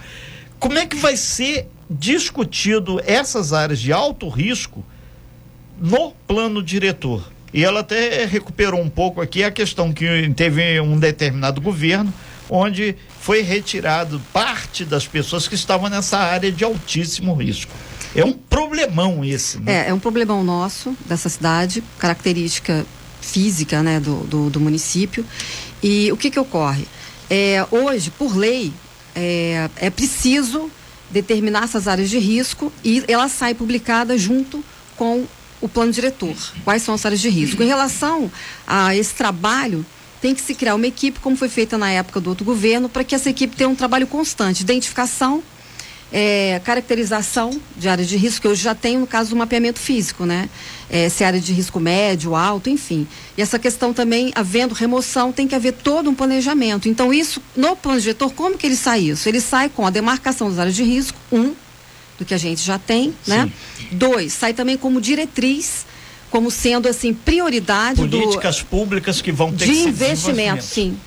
Como 0.59 0.77
é 0.77 0.85
que 0.85 0.95
vai 0.95 1.17
ser 1.17 1.67
discutido 1.89 3.01
essas 3.05 3.53
áreas 3.53 3.79
de 3.79 3.91
alto 3.91 4.27
risco 4.29 4.83
no 5.79 6.11
plano 6.27 6.63
diretor. 6.63 7.31
E 7.53 7.63
ela 7.63 7.81
até 7.81 8.25
recuperou 8.25 8.81
um 8.81 8.89
pouco 8.89 9.21
aqui 9.21 9.43
a 9.43 9.51
questão 9.51 9.93
que 9.93 10.29
teve 10.35 10.79
um 10.81 10.99
determinado 10.99 11.61
governo 11.61 12.13
onde 12.49 12.95
foi 13.19 13.41
retirado 13.41 14.21
parte 14.31 14.85
das 14.85 15.07
pessoas 15.07 15.47
que 15.47 15.55
estavam 15.55 15.89
nessa 15.89 16.17
área 16.17 16.51
de 16.51 16.63
altíssimo 16.63 17.33
risco. 17.33 17.71
É 18.15 18.23
um 18.23 18.33
problemão 18.33 19.25
esse, 19.25 19.59
né? 19.59 19.85
É, 19.85 19.89
é 19.89 19.93
um 19.93 19.99
problemão 19.99 20.43
nosso, 20.43 20.95
dessa 21.05 21.27
cidade, 21.27 21.83
característica 21.97 22.85
física 23.19 23.81
né, 23.81 23.99
do, 23.99 24.23
do, 24.25 24.49
do 24.49 24.59
município. 24.59 25.25
E 25.81 26.11
o 26.11 26.17
que, 26.17 26.29
que 26.29 26.39
ocorre? 26.39 26.87
É, 27.29 27.65
hoje, 27.71 28.11
por 28.11 28.35
lei, 28.37 28.71
é, 29.15 29.69
é 29.77 29.89
preciso 29.89 30.69
determinar 31.09 31.63
essas 31.63 31.87
áreas 31.87 32.09
de 32.09 32.17
risco 32.17 32.71
e 32.83 33.03
ela 33.07 33.27
sai 33.27 33.53
publicada 33.53 34.17
junto 34.17 34.63
com 34.95 35.25
o 35.61 35.69
plano 35.69 35.91
diretor. 35.91 36.35
Quais 36.63 36.83
são 36.83 36.93
as 36.95 37.05
áreas 37.05 37.21
de 37.21 37.29
risco? 37.29 37.61
Em 37.63 37.67
relação 37.67 38.31
a 38.67 38.95
esse 38.95 39.13
trabalho, 39.13 39.85
tem 40.21 40.33
que 40.33 40.41
se 40.41 40.55
criar 40.55 40.75
uma 40.75 40.87
equipe, 40.87 41.19
como 41.19 41.35
foi 41.35 41.49
feita 41.49 41.77
na 41.77 41.89
época 41.91 42.19
do 42.19 42.29
outro 42.29 42.45
governo, 42.45 42.89
para 42.89 43.03
que 43.03 43.15
essa 43.15 43.29
equipe 43.29 43.55
tenha 43.55 43.69
um 43.69 43.75
trabalho 43.75 44.07
constante, 44.07 44.61
identificação, 44.61 45.43
é, 46.11 46.61
caracterização 46.63 47.59
de 47.75 47.89
áreas 47.89 48.07
de 48.07 48.15
risco, 48.15 48.41
que 48.41 48.47
eu 48.47 48.55
já 48.55 48.75
tenho 48.75 48.99
no 49.01 49.07
caso 49.07 49.31
do 49.31 49.35
mapeamento 49.35 49.79
físico, 49.79 50.25
né? 50.25 50.49
É, 50.89 51.09
se 51.09 51.23
é 51.23 51.27
área 51.27 51.39
de 51.39 51.51
risco 51.51 51.79
médio, 51.79 52.35
alto, 52.35 52.69
enfim. 52.69 53.07
E 53.37 53.41
essa 53.41 53.57
questão 53.57 53.93
também, 53.93 54.31
havendo 54.35 54.73
remoção, 54.73 55.31
tem 55.31 55.47
que 55.47 55.55
haver 55.55 55.73
todo 55.73 56.09
um 56.09 56.15
planejamento. 56.15 56.87
Então, 56.87 57.13
isso, 57.13 57.41
no 57.55 57.75
plano 57.75 57.99
diretor, 57.99 58.31
como 58.33 58.57
que 58.57 58.67
ele 58.67 58.75
sai 58.75 59.01
isso? 59.01 59.27
Ele 59.27 59.41
sai 59.41 59.67
com 59.67 59.85
a 59.85 59.89
demarcação 59.89 60.49
das 60.49 60.59
áreas 60.59 60.75
de 60.75 60.83
risco, 60.83 61.17
um, 61.31 61.53
do 62.17 62.23
que 62.23 62.33
a 62.33 62.37
gente 62.37 62.61
já 62.61 62.77
tem, 62.77 63.13
né? 63.27 63.43
Sim. 63.77 63.83
né? 63.83 63.89
Dois, 63.91 64.33
sai 64.33 64.53
também 64.53 64.77
como 64.77 65.01
diretriz, 65.01 65.85
como 66.29 66.51
sendo 66.51 66.87
assim 66.87 67.13
prioridade 67.13 67.97
políticas 67.97 68.59
do, 68.59 68.65
públicas 68.65 69.21
que 69.21 69.31
vão 69.31 69.51
ter 69.51 69.65
de 69.65 69.79
investimento, 69.79 70.63
sim. 70.63 70.97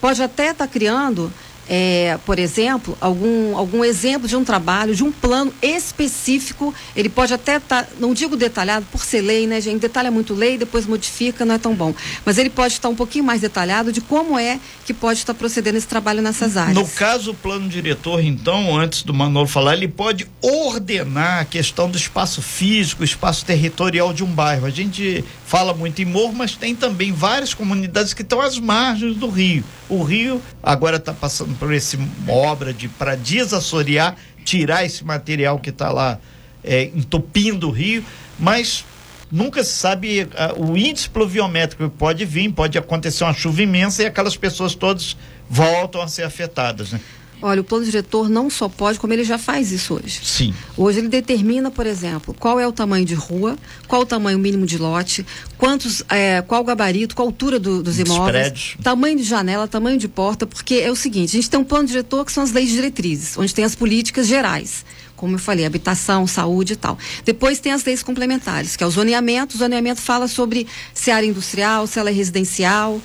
Pode 0.00 0.22
até 0.22 0.50
estar 0.50 0.66
tá 0.66 0.72
criando 0.72 1.32
é, 1.68 2.18
por 2.24 2.38
exemplo, 2.38 2.96
algum, 3.00 3.56
algum 3.56 3.84
exemplo 3.84 4.26
de 4.26 4.34
um 4.34 4.42
trabalho, 4.42 4.94
de 4.94 5.04
um 5.04 5.12
plano 5.12 5.52
específico. 5.60 6.74
Ele 6.96 7.10
pode 7.10 7.34
até 7.34 7.56
estar, 7.56 7.84
tá, 7.84 7.90
não 8.00 8.14
digo 8.14 8.36
detalhado, 8.36 8.86
por 8.90 9.04
ser 9.04 9.20
lei, 9.20 9.46
né, 9.46 9.60
gente? 9.60 9.80
Detalha 9.80 10.10
muito 10.10 10.34
lei, 10.34 10.56
depois 10.56 10.86
modifica, 10.86 11.44
não 11.44 11.54
é 11.54 11.58
tão 11.58 11.74
bom. 11.74 11.94
Mas 12.24 12.38
ele 12.38 12.48
pode 12.48 12.72
estar 12.72 12.88
um 12.88 12.94
pouquinho 12.94 13.24
mais 13.24 13.42
detalhado 13.42 13.92
de 13.92 14.00
como 14.00 14.38
é 14.38 14.58
que 14.86 14.94
pode 14.94 15.18
estar 15.18 15.34
procedendo 15.34 15.76
esse 15.76 15.86
trabalho 15.86 16.22
nessas 16.22 16.56
áreas. 16.56 16.74
No 16.74 16.86
caso, 16.86 17.32
o 17.32 17.34
plano 17.34 17.68
diretor, 17.68 18.24
então, 18.24 18.74
antes 18.74 19.02
do 19.02 19.12
Manolo 19.12 19.46
falar, 19.46 19.74
ele 19.74 19.88
pode 19.88 20.26
ordenar 20.40 21.40
a 21.40 21.44
questão 21.44 21.90
do 21.90 21.98
espaço 21.98 22.40
físico, 22.40 23.04
espaço 23.04 23.44
territorial 23.44 24.14
de 24.14 24.24
um 24.24 24.28
bairro. 24.28 24.64
A 24.64 24.70
gente 24.70 25.22
fala 25.44 25.74
muito 25.74 26.00
em 26.00 26.06
morro, 26.06 26.32
mas 26.32 26.56
tem 26.56 26.74
também 26.74 27.12
várias 27.12 27.52
comunidades 27.52 28.14
que 28.14 28.22
estão 28.22 28.40
às 28.40 28.58
margens 28.58 29.16
do 29.16 29.28
rio. 29.28 29.64
O 29.88 30.02
rio 30.02 30.40
agora 30.62 30.96
está 30.96 31.12
passando 31.12 31.57
por 31.58 31.72
essa 31.72 31.98
obra 32.28 32.72
de 32.72 32.88
para 32.88 33.16
desassorear, 33.16 34.16
tirar 34.44 34.84
esse 34.84 35.04
material 35.04 35.58
que 35.58 35.70
está 35.70 35.90
lá 35.90 36.18
é, 36.62 36.84
entupindo 36.94 37.68
o 37.68 37.70
rio, 37.70 38.04
mas 38.38 38.84
nunca 39.30 39.62
se 39.62 39.72
sabe 39.72 40.28
o 40.56 40.76
índice 40.76 41.08
pluviométrico 41.08 41.88
que 41.88 41.96
pode 41.96 42.24
vir, 42.24 42.52
pode 42.52 42.78
acontecer 42.78 43.24
uma 43.24 43.34
chuva 43.34 43.62
imensa 43.62 44.02
e 44.02 44.06
aquelas 44.06 44.36
pessoas 44.36 44.74
todas 44.74 45.16
voltam 45.48 46.00
a 46.00 46.08
ser 46.08 46.22
afetadas, 46.22 46.92
né? 46.92 47.00
Olha, 47.40 47.60
o 47.60 47.64
plano 47.64 47.84
diretor 47.84 48.28
não 48.28 48.50
só 48.50 48.68
pode, 48.68 48.98
como 48.98 49.12
ele 49.12 49.24
já 49.24 49.38
faz 49.38 49.70
isso 49.70 49.94
hoje. 49.94 50.20
Sim. 50.24 50.54
Hoje 50.76 50.98
ele 50.98 51.08
determina, 51.08 51.70
por 51.70 51.86
exemplo, 51.86 52.34
qual 52.38 52.58
é 52.58 52.66
o 52.66 52.72
tamanho 52.72 53.04
de 53.04 53.14
rua, 53.14 53.56
qual 53.86 54.02
o 54.02 54.06
tamanho 54.06 54.38
mínimo 54.38 54.66
de 54.66 54.76
lote, 54.76 55.24
quantos, 55.56 56.02
é, 56.08 56.42
qual 56.42 56.62
o 56.62 56.64
gabarito, 56.64 57.14
qual 57.14 57.28
a 57.28 57.30
altura 57.30 57.58
do, 57.58 57.82
dos 57.82 57.98
imóveis, 57.98 58.76
tamanho 58.82 59.16
de 59.16 59.22
janela, 59.22 59.68
tamanho 59.68 59.98
de 59.98 60.08
porta, 60.08 60.46
porque 60.46 60.76
é 60.76 60.90
o 60.90 60.96
seguinte, 60.96 61.36
a 61.36 61.40
gente 61.40 61.50
tem 61.50 61.60
um 61.60 61.64
plano 61.64 61.86
diretor 61.86 62.24
que 62.24 62.32
são 62.32 62.42
as 62.42 62.50
leis 62.50 62.70
diretrizes, 62.70 63.38
onde 63.38 63.54
tem 63.54 63.64
as 63.64 63.74
políticas 63.74 64.26
gerais 64.26 64.84
como 65.18 65.34
eu 65.34 65.38
falei, 65.38 65.66
habitação, 65.66 66.28
saúde 66.28 66.74
e 66.74 66.76
tal. 66.76 66.96
Depois 67.24 67.58
tem 67.58 67.72
as 67.72 67.84
leis 67.84 68.04
complementares, 68.04 68.76
que 68.76 68.84
é 68.84 68.86
o 68.86 68.90
zoneamento. 68.90 69.56
O 69.56 69.58
zoneamento 69.58 70.00
fala 70.00 70.28
sobre 70.28 70.64
se 70.94 71.10
é 71.10 71.14
área 71.14 71.26
industrial, 71.26 71.88
se 71.88 71.98
ela 71.98 72.08
é 72.08 72.12
residencial, 72.12 73.00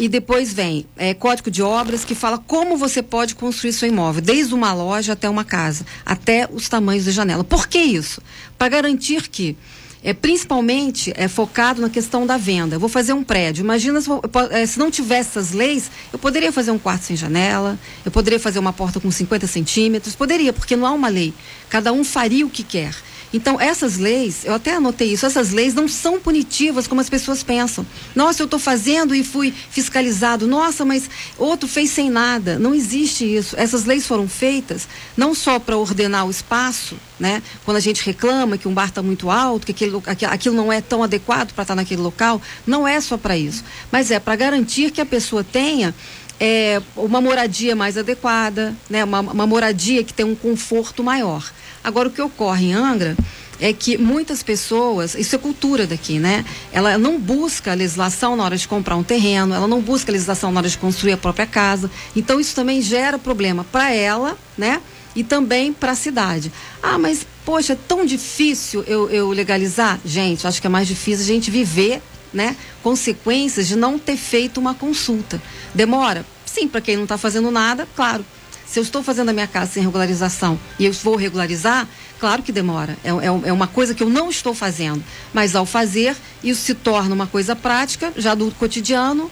e 0.00 0.08
depois 0.08 0.50
vem 0.50 0.86
é, 0.96 1.12
Código 1.12 1.50
de 1.50 1.62
Obras, 1.62 2.06
que 2.06 2.14
fala 2.14 2.38
como 2.38 2.78
você 2.78 3.02
pode 3.02 3.34
construir 3.34 3.74
seu 3.74 3.86
imóvel, 3.86 4.22
desde 4.22 4.54
uma 4.54 4.72
loja 4.72 5.12
até 5.12 5.28
uma 5.28 5.44
casa, 5.44 5.84
até 6.06 6.48
os 6.50 6.70
tamanhos 6.70 7.04
da 7.04 7.10
janela. 7.10 7.44
Por 7.44 7.68
que 7.68 7.78
isso? 7.78 8.22
Para 8.56 8.70
garantir 8.70 9.28
que 9.28 9.54
é, 10.02 10.14
principalmente 10.14 11.12
é 11.14 11.28
focado 11.28 11.82
na 11.82 11.90
questão 11.90 12.26
da 12.26 12.38
venda. 12.38 12.76
Eu 12.76 12.80
vou 12.80 12.88
fazer 12.88 13.12
um 13.12 13.22
prédio. 13.22 13.62
Imagina 13.62 14.00
se, 14.00 14.08
é, 14.52 14.64
se, 14.64 14.78
não 14.78 14.90
tivesse 14.90 15.38
essas 15.38 15.52
leis, 15.52 15.90
eu 16.10 16.18
poderia 16.18 16.50
fazer 16.50 16.70
um 16.70 16.78
quarto 16.78 17.02
sem 17.02 17.14
janela, 17.14 17.78
eu 18.02 18.10
poderia 18.10 18.40
fazer 18.40 18.58
uma 18.58 18.72
porta 18.72 18.98
com 18.98 19.10
50 19.10 19.46
centímetros, 19.46 20.16
poderia, 20.16 20.50
porque 20.50 20.76
não 20.76 20.86
há 20.86 20.92
uma 20.92 21.08
lei. 21.08 21.34
Cada 21.68 21.92
um 21.92 22.02
faria 22.02 22.46
o 22.46 22.48
que 22.48 22.62
quer. 22.62 22.94
Então, 23.32 23.60
essas 23.60 23.96
leis, 23.96 24.44
eu 24.44 24.54
até 24.54 24.74
anotei 24.74 25.12
isso, 25.12 25.24
essas 25.24 25.52
leis 25.52 25.72
não 25.72 25.86
são 25.86 26.18
punitivas 26.18 26.88
como 26.88 27.00
as 27.00 27.08
pessoas 27.08 27.42
pensam. 27.42 27.86
Nossa, 28.14 28.42
eu 28.42 28.44
estou 28.44 28.58
fazendo 28.58 29.14
e 29.14 29.22
fui 29.22 29.54
fiscalizado. 29.70 30.46
Nossa, 30.46 30.84
mas 30.84 31.08
outro 31.38 31.68
fez 31.68 31.90
sem 31.90 32.10
nada. 32.10 32.58
Não 32.58 32.74
existe 32.74 33.24
isso. 33.24 33.54
Essas 33.56 33.84
leis 33.84 34.06
foram 34.06 34.28
feitas 34.28 34.88
não 35.16 35.34
só 35.34 35.58
para 35.58 35.76
ordenar 35.76 36.26
o 36.26 36.30
espaço, 36.30 36.96
né? 37.18 37.42
Quando 37.64 37.76
a 37.76 37.80
gente 37.80 38.04
reclama 38.04 38.58
que 38.58 38.66
um 38.66 38.74
bar 38.74 38.88
está 38.88 39.02
muito 39.02 39.30
alto, 39.30 39.72
que 39.72 39.84
aquilo, 40.26 40.56
não 40.56 40.72
é 40.72 40.80
tão 40.80 41.02
adequado 41.02 41.52
para 41.52 41.62
estar 41.62 41.66
tá 41.66 41.76
naquele 41.76 42.02
local, 42.02 42.42
não 42.66 42.86
é 42.86 43.00
só 43.00 43.16
para 43.16 43.36
isso. 43.36 43.62
Mas 43.92 44.10
é 44.10 44.18
para 44.18 44.34
garantir 44.34 44.90
que 44.90 45.00
a 45.00 45.06
pessoa 45.06 45.44
tenha 45.44 45.94
é, 46.40 46.80
uma 46.96 47.20
moradia 47.20 47.76
mais 47.76 47.98
adequada, 47.98 48.74
né? 48.88 49.04
Uma, 49.04 49.20
uma 49.20 49.46
moradia 49.46 50.02
que 50.02 50.14
tenha 50.14 50.26
um 50.26 50.34
conforto 50.34 51.04
maior. 51.04 51.52
Agora, 51.84 52.08
o 52.08 52.10
que 52.10 52.22
ocorre 52.22 52.70
em 52.70 52.72
Angra 52.72 53.14
é 53.60 53.74
que 53.74 53.98
muitas 53.98 54.42
pessoas, 54.42 55.14
isso 55.14 55.36
é 55.36 55.38
cultura 55.38 55.86
daqui, 55.86 56.18
né? 56.18 56.44
Ela 56.72 56.96
não 56.96 57.20
busca 57.20 57.72
a 57.72 57.74
legislação 57.74 58.34
na 58.34 58.44
hora 58.44 58.56
de 58.56 58.66
comprar 58.66 58.96
um 58.96 59.02
terreno, 59.02 59.54
ela 59.54 59.68
não 59.68 59.82
busca 59.82 60.10
a 60.10 60.14
legislação 60.14 60.50
na 60.50 60.60
hora 60.60 60.68
de 60.68 60.78
construir 60.78 61.12
a 61.12 61.18
própria 61.18 61.46
casa. 61.46 61.90
Então 62.16 62.40
isso 62.40 62.54
também 62.54 62.80
gera 62.80 63.18
problema 63.18 63.62
para 63.70 63.92
ela, 63.92 64.38
né? 64.56 64.80
E 65.14 65.22
também 65.22 65.74
para 65.74 65.92
a 65.92 65.94
cidade. 65.94 66.50
Ah, 66.82 66.96
mas 66.96 67.26
poxa, 67.44 67.74
é 67.74 67.76
tão 67.76 68.06
difícil 68.06 68.82
eu, 68.86 69.10
eu 69.10 69.28
legalizar? 69.30 70.00
Gente, 70.06 70.46
acho 70.46 70.60
que 70.60 70.66
é 70.66 70.70
mais 70.70 70.88
difícil 70.88 71.24
a 71.24 71.26
gente 71.26 71.50
viver, 71.50 72.00
né? 72.32 72.56
Consequências 72.82 73.68
de 73.68 73.76
não 73.76 73.98
ter 73.98 74.16
feito 74.16 74.58
uma 74.58 74.74
consulta. 74.74 75.40
Demora? 75.74 76.24
Sim, 76.44 76.68
para 76.68 76.80
quem 76.80 76.96
não 76.96 77.04
está 77.04 77.16
fazendo 77.16 77.50
nada, 77.50 77.86
claro. 77.94 78.24
Se 78.66 78.78
eu 78.78 78.82
estou 78.82 79.02
fazendo 79.02 79.30
a 79.30 79.32
minha 79.32 79.48
casa 79.48 79.72
sem 79.72 79.82
regularização 79.82 80.58
e 80.78 80.84
eu 80.86 80.92
vou 80.92 81.16
regularizar, 81.16 81.88
claro 82.20 82.42
que 82.42 82.52
demora. 82.52 82.96
É, 83.02 83.08
é, 83.08 83.48
é, 83.48 83.52
uma 83.52 83.66
coisa 83.66 83.94
que 83.94 84.02
eu 84.02 84.08
não 84.08 84.30
estou 84.30 84.54
fazendo. 84.54 85.02
Mas 85.32 85.56
ao 85.56 85.66
fazer, 85.66 86.16
isso 86.42 86.62
se 86.62 86.74
torna 86.74 87.12
uma 87.12 87.26
coisa 87.26 87.56
prática, 87.56 88.12
já 88.16 88.32
do 88.32 88.50
cotidiano, 88.52 89.28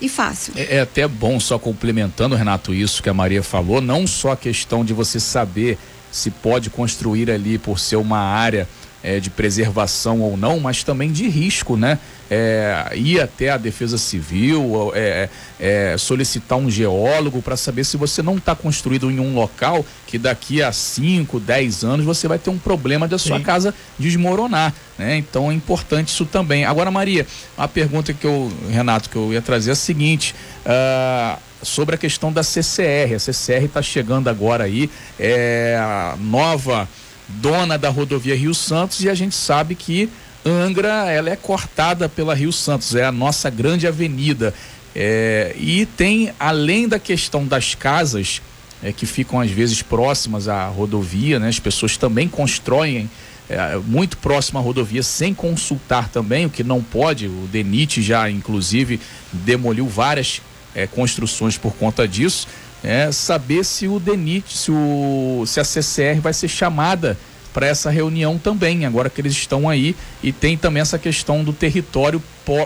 e 0.00 0.08
fácil. 0.08 0.54
É, 0.56 0.76
é, 0.76 0.80
até 0.80 1.06
bom, 1.06 1.38
só 1.38 1.58
complementando, 1.58 2.34
Renato, 2.34 2.74
isso 2.74 3.02
que 3.02 3.08
a 3.08 3.14
Maria 3.14 3.42
falou, 3.42 3.80
não 3.80 4.06
só 4.06 4.32
a 4.32 4.36
questão 4.36 4.84
de 4.84 4.92
você 4.92 5.20
saber 5.20 5.78
se 6.10 6.30
pode 6.30 6.70
construir 6.70 7.30
ali 7.30 7.58
por 7.58 7.78
ser 7.78 7.96
uma 7.96 8.18
área 8.18 8.68
é, 9.02 9.18
de 9.18 9.30
preservação 9.30 10.20
ou 10.20 10.36
não, 10.36 10.60
mas 10.60 10.82
também 10.84 11.10
de 11.10 11.28
risco, 11.28 11.76
né? 11.76 11.98
É, 12.30 12.92
ir 12.94 13.20
até 13.20 13.50
a 13.50 13.56
Defesa 13.56 13.98
Civil, 13.98 14.92
é, 14.94 15.28
é, 15.58 15.96
solicitar 15.98 16.56
um 16.58 16.70
geólogo 16.70 17.42
para 17.42 17.56
saber 17.56 17.82
se 17.82 17.96
você 17.96 18.22
não 18.22 18.36
está 18.36 18.54
construído 18.54 19.10
em 19.10 19.18
um 19.18 19.34
local 19.34 19.84
que 20.06 20.16
daqui 20.16 20.62
a 20.62 20.70
5, 20.70 21.40
10 21.40 21.82
anos 21.82 22.06
você 22.06 22.28
vai 22.28 22.38
ter 22.38 22.50
um 22.50 22.58
problema 22.58 23.08
da 23.08 23.18
sua 23.18 23.38
Sim. 23.38 23.42
casa 23.42 23.74
desmoronar. 23.98 24.72
Né? 24.96 25.16
Então 25.16 25.50
é 25.50 25.54
importante 25.54 26.08
isso 26.08 26.24
também. 26.24 26.64
Agora, 26.64 26.90
Maria, 26.90 27.26
a 27.58 27.66
pergunta 27.66 28.12
que 28.12 28.26
eu, 28.26 28.52
Renato, 28.70 29.10
que 29.10 29.16
eu 29.16 29.32
ia 29.32 29.42
trazer 29.42 29.70
é 29.70 29.72
a 29.72 29.76
seguinte. 29.76 30.34
Uh, 30.64 31.50
sobre 31.62 31.94
a 31.94 31.98
questão 31.98 32.32
da 32.32 32.42
CCR. 32.42 33.14
A 33.14 33.18
CCR 33.18 33.64
está 33.64 33.82
chegando 33.82 34.28
agora 34.28 34.64
aí, 34.64 34.90
é 35.18 35.76
a 35.78 36.16
nova 36.18 36.88
dona 37.40 37.78
da 37.78 37.88
rodovia 37.88 38.36
Rio 38.36 38.54
Santos 38.54 39.02
e 39.02 39.08
a 39.08 39.14
gente 39.14 39.34
sabe 39.34 39.74
que 39.74 40.08
Angra 40.44 41.10
ela 41.10 41.28
é 41.28 41.36
cortada 41.36 42.08
pela 42.08 42.34
Rio 42.34 42.52
Santos, 42.52 42.94
é 42.94 43.04
a 43.04 43.12
nossa 43.12 43.50
grande 43.50 43.86
avenida. 43.86 44.54
É, 44.94 45.54
e 45.56 45.86
tem, 45.86 46.32
além 46.40 46.88
da 46.88 46.98
questão 46.98 47.46
das 47.46 47.74
casas 47.74 48.40
é, 48.82 48.92
que 48.92 49.06
ficam 49.06 49.38
às 49.40 49.50
vezes 49.50 49.82
próximas 49.82 50.48
à 50.48 50.66
rodovia, 50.66 51.38
né? 51.38 51.48
as 51.48 51.60
pessoas 51.60 51.96
também 51.96 52.26
constroem 52.26 53.08
é, 53.48 53.76
muito 53.86 54.16
próximo 54.16 54.58
à 54.58 54.62
rodovia 54.62 55.02
sem 55.02 55.34
consultar 55.34 56.08
também, 56.08 56.46
o 56.46 56.50
que 56.50 56.64
não 56.64 56.82
pode. 56.82 57.26
O 57.26 57.48
DENIT 57.52 58.02
já, 58.02 58.30
inclusive, 58.30 58.98
demoliu 59.32 59.86
várias 59.86 60.40
é, 60.74 60.86
construções 60.86 61.58
por 61.58 61.74
conta 61.74 62.08
disso 62.08 62.48
é 62.82 63.12
saber 63.12 63.64
se 63.64 63.86
o 63.86 64.00
DENIT, 64.00 64.56
se, 64.56 64.70
o, 64.70 65.44
se 65.46 65.60
a 65.60 65.64
CCR 65.64 66.20
vai 66.20 66.32
ser 66.32 66.48
chamada 66.48 67.16
para 67.52 67.66
essa 67.66 67.90
reunião 67.90 68.38
também, 68.38 68.86
agora 68.86 69.10
que 69.10 69.20
eles 69.20 69.32
estão 69.32 69.68
aí 69.68 69.94
e 70.22 70.32
tem 70.32 70.56
também 70.56 70.80
essa 70.80 70.98
questão 70.98 71.42
do 71.42 71.52
território 71.52 72.22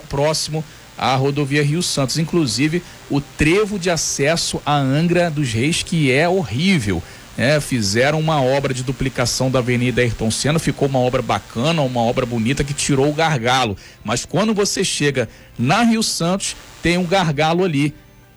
próximo 0.09 0.65
à 0.97 1.15
rodovia 1.17 1.63
Rio 1.63 1.83
Santos, 1.83 2.19
inclusive 2.19 2.83
o 3.11 3.21
trevo 3.21 3.79
de 3.79 3.91
acesso 3.91 4.61
à 4.65 4.77
Angra 4.77 5.31
dos 5.31 5.53
Reis 5.53 5.83
que 5.83 6.13
é 6.13 6.29
horrível. 6.29 7.03
É, 7.37 7.61
fizeram 7.61 8.21
uma 8.21 8.41
obra 8.41 8.73
de 8.73 8.85
duplicação 8.85 9.51
da 9.51 9.59
Avenida 9.59 10.01
Ayrton 10.01 10.31
Senna, 10.31 10.61
ficou 10.61 10.87
uma 10.87 11.01
obra 11.01 11.21
bacana, 11.21 11.83
uma 11.83 12.01
obra 12.01 12.25
bonita 12.25 12.63
que 12.63 12.73
tirou 12.73 13.11
o 13.11 13.13
gargalo. 13.13 13.77
Mas 14.05 14.25
quando 14.25 14.55
você 14.55 14.85
chega 14.85 15.29
na 15.59 15.83
Rio 15.83 16.01
Santos, 16.01 16.55
tem 16.81 16.97
um 16.97 17.05
gargalo 17.05 17.65
ali 17.65 17.93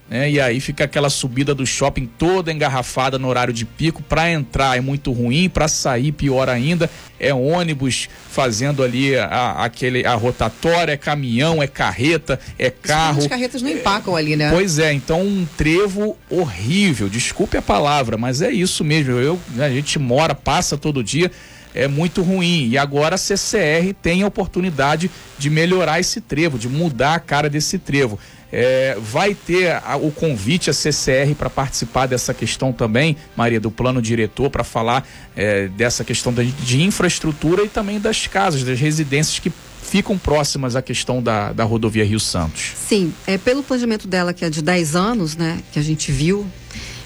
né? 0.10 0.32
E 0.32 0.40
aí 0.40 0.60
fica 0.62 0.86
aquela 0.86 1.10
subida 1.10 1.54
do 1.54 1.66
shopping 1.66 2.10
toda 2.18 2.52
engarrafada 2.52 3.20
no 3.20 3.28
horário 3.28 3.54
de 3.54 3.66
pico. 3.66 4.02
Para 4.02 4.32
entrar 4.32 4.78
é 4.78 4.82
muito 4.82 5.12
ruim, 5.12 5.50
para 5.50 5.68
sair 5.68 6.12
pior 6.12 6.48
ainda. 6.50 6.90
É 7.20 7.34
ônibus 7.34 8.08
fazendo 8.30 8.84
ali 8.84 9.18
a, 9.18 9.64
aquele, 9.64 10.06
a 10.06 10.14
rotatória, 10.14 10.94
é 10.94 10.98
caminhão, 10.98 11.62
é 11.62 11.68
carreta, 11.68 12.40
é 12.58 12.70
carro. 12.70 13.20
As 13.20 13.28
carretas 13.28 13.62
não 13.62 13.70
empacam 13.70 14.16
ali, 14.16 14.36
né? 14.36 14.50
Pois 14.52 14.80
é, 14.80 14.94
então 14.94 15.22
um 15.22 15.46
trevo 15.58 16.18
horrível. 16.30 17.10
Desculpe 17.10 17.58
a 17.58 17.62
palavra, 17.62 18.18
mas 18.18 18.42
é 18.42 18.52
isso 18.52 18.84
mesmo. 18.84 19.14
Eu, 19.14 19.40
a 19.60 19.70
gente 19.70 20.00
mora, 20.00 20.34
passa 20.34 20.78
todo 20.78 21.04
dia 21.04 21.32
é 21.74 21.88
muito 21.88 22.24
ruim. 22.24 22.70
E 22.70 22.78
agora 22.78 23.16
a 23.16 23.18
CCR 23.18 23.94
tem 24.02 24.24
a 24.24 24.28
oportunidade 24.28 25.12
de 25.38 25.50
melhorar 25.50 26.00
esse 26.00 26.20
trevo, 26.20 26.58
de 26.58 26.68
mudar 26.68 27.14
a 27.14 27.20
cara 27.20 27.50
desse 27.50 27.78
trevo. 27.78 28.18
É, 28.52 28.98
vai 29.00 29.36
ter 29.36 29.72
a, 29.84 29.98
o 29.98 30.12
convite 30.12 30.70
à 30.70 30.74
CCR 30.74 31.36
para 31.38 31.50
participar 31.50 32.06
dessa 32.06 32.34
questão 32.34 32.72
também, 32.72 33.18
Maria, 33.36 33.60
do 33.60 33.70
plano 33.70 34.02
diretor, 34.02 34.50
para 34.50 34.64
falar 34.64 35.08
é, 35.36 35.68
dessa 35.68 36.04
questão 36.04 36.34
de, 36.34 36.52
de 36.52 36.82
infraestrutura 36.82 37.64
e 37.64 37.70
também 37.70 38.00
das 38.00 38.26
casas, 38.28 38.64
das 38.64 38.80
residências 38.80 39.40
que 39.40 39.52
ficam 39.82 40.18
próximas 40.18 40.76
à 40.76 40.82
questão 40.82 41.22
da, 41.22 41.54
da 41.54 41.64
rodovia 41.64 42.04
Rio 42.04 42.20
Santos. 42.20 42.74
Sim, 42.88 43.14
é, 43.26 43.38
pelo 43.38 43.64
planejamento 43.64 44.08
dela, 44.08 44.34
que 44.34 44.44
é 44.44 44.50
de 44.50 44.62
10 44.62 44.96
anos, 44.96 45.36
né, 45.36 45.60
que 45.72 45.80
a 45.80 45.82
gente 45.82 46.12
viu, 46.12 46.46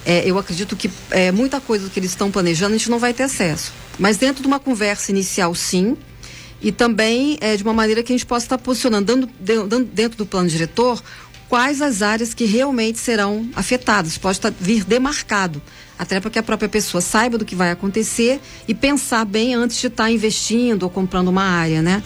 é, 0.05 0.23
eu 0.25 0.37
acredito 0.37 0.75
que 0.75 0.89
é, 1.11 1.31
muita 1.31 1.61
coisa 1.61 1.89
que 1.89 1.99
eles 1.99 2.09
estão 2.09 2.31
planejando 2.31 2.73
a 2.73 2.77
gente 2.77 2.89
não 2.89 2.97
vai 2.97 3.13
ter 3.13 3.23
acesso. 3.23 3.71
Mas 3.99 4.17
dentro 4.17 4.41
de 4.41 4.47
uma 4.47 4.59
conversa 4.59 5.11
inicial, 5.11 5.53
sim, 5.53 5.95
e 6.61 6.71
também 6.71 7.37
é, 7.39 7.55
de 7.55 7.63
uma 7.63 7.73
maneira 7.73 8.01
que 8.01 8.11
a 8.11 8.15
gente 8.15 8.25
possa 8.25 8.45
estar 8.45 8.57
posicionando, 8.57 9.05
dando, 9.05 9.67
dando, 9.67 9.85
dentro 9.85 10.17
do 10.17 10.25
plano 10.25 10.49
diretor, 10.49 11.01
quais 11.51 11.81
as 11.81 12.01
áreas 12.01 12.33
que 12.33 12.45
realmente 12.45 12.97
serão 12.97 13.45
afetadas. 13.53 14.17
Pode 14.17 14.37
estar, 14.37 14.53
vir 14.57 14.85
demarcado, 14.85 15.61
até 15.99 16.17
para 16.17 16.31
que 16.31 16.39
a 16.39 16.43
própria 16.43 16.69
pessoa 16.69 17.01
saiba 17.01 17.37
do 17.37 17.43
que 17.43 17.55
vai 17.55 17.71
acontecer 17.71 18.39
e 18.69 18.73
pensar 18.73 19.25
bem 19.25 19.53
antes 19.53 19.75
de 19.75 19.87
estar 19.87 20.09
investindo 20.09 20.83
ou 20.83 20.89
comprando 20.89 21.27
uma 21.27 21.43
área, 21.43 21.81
né? 21.81 22.01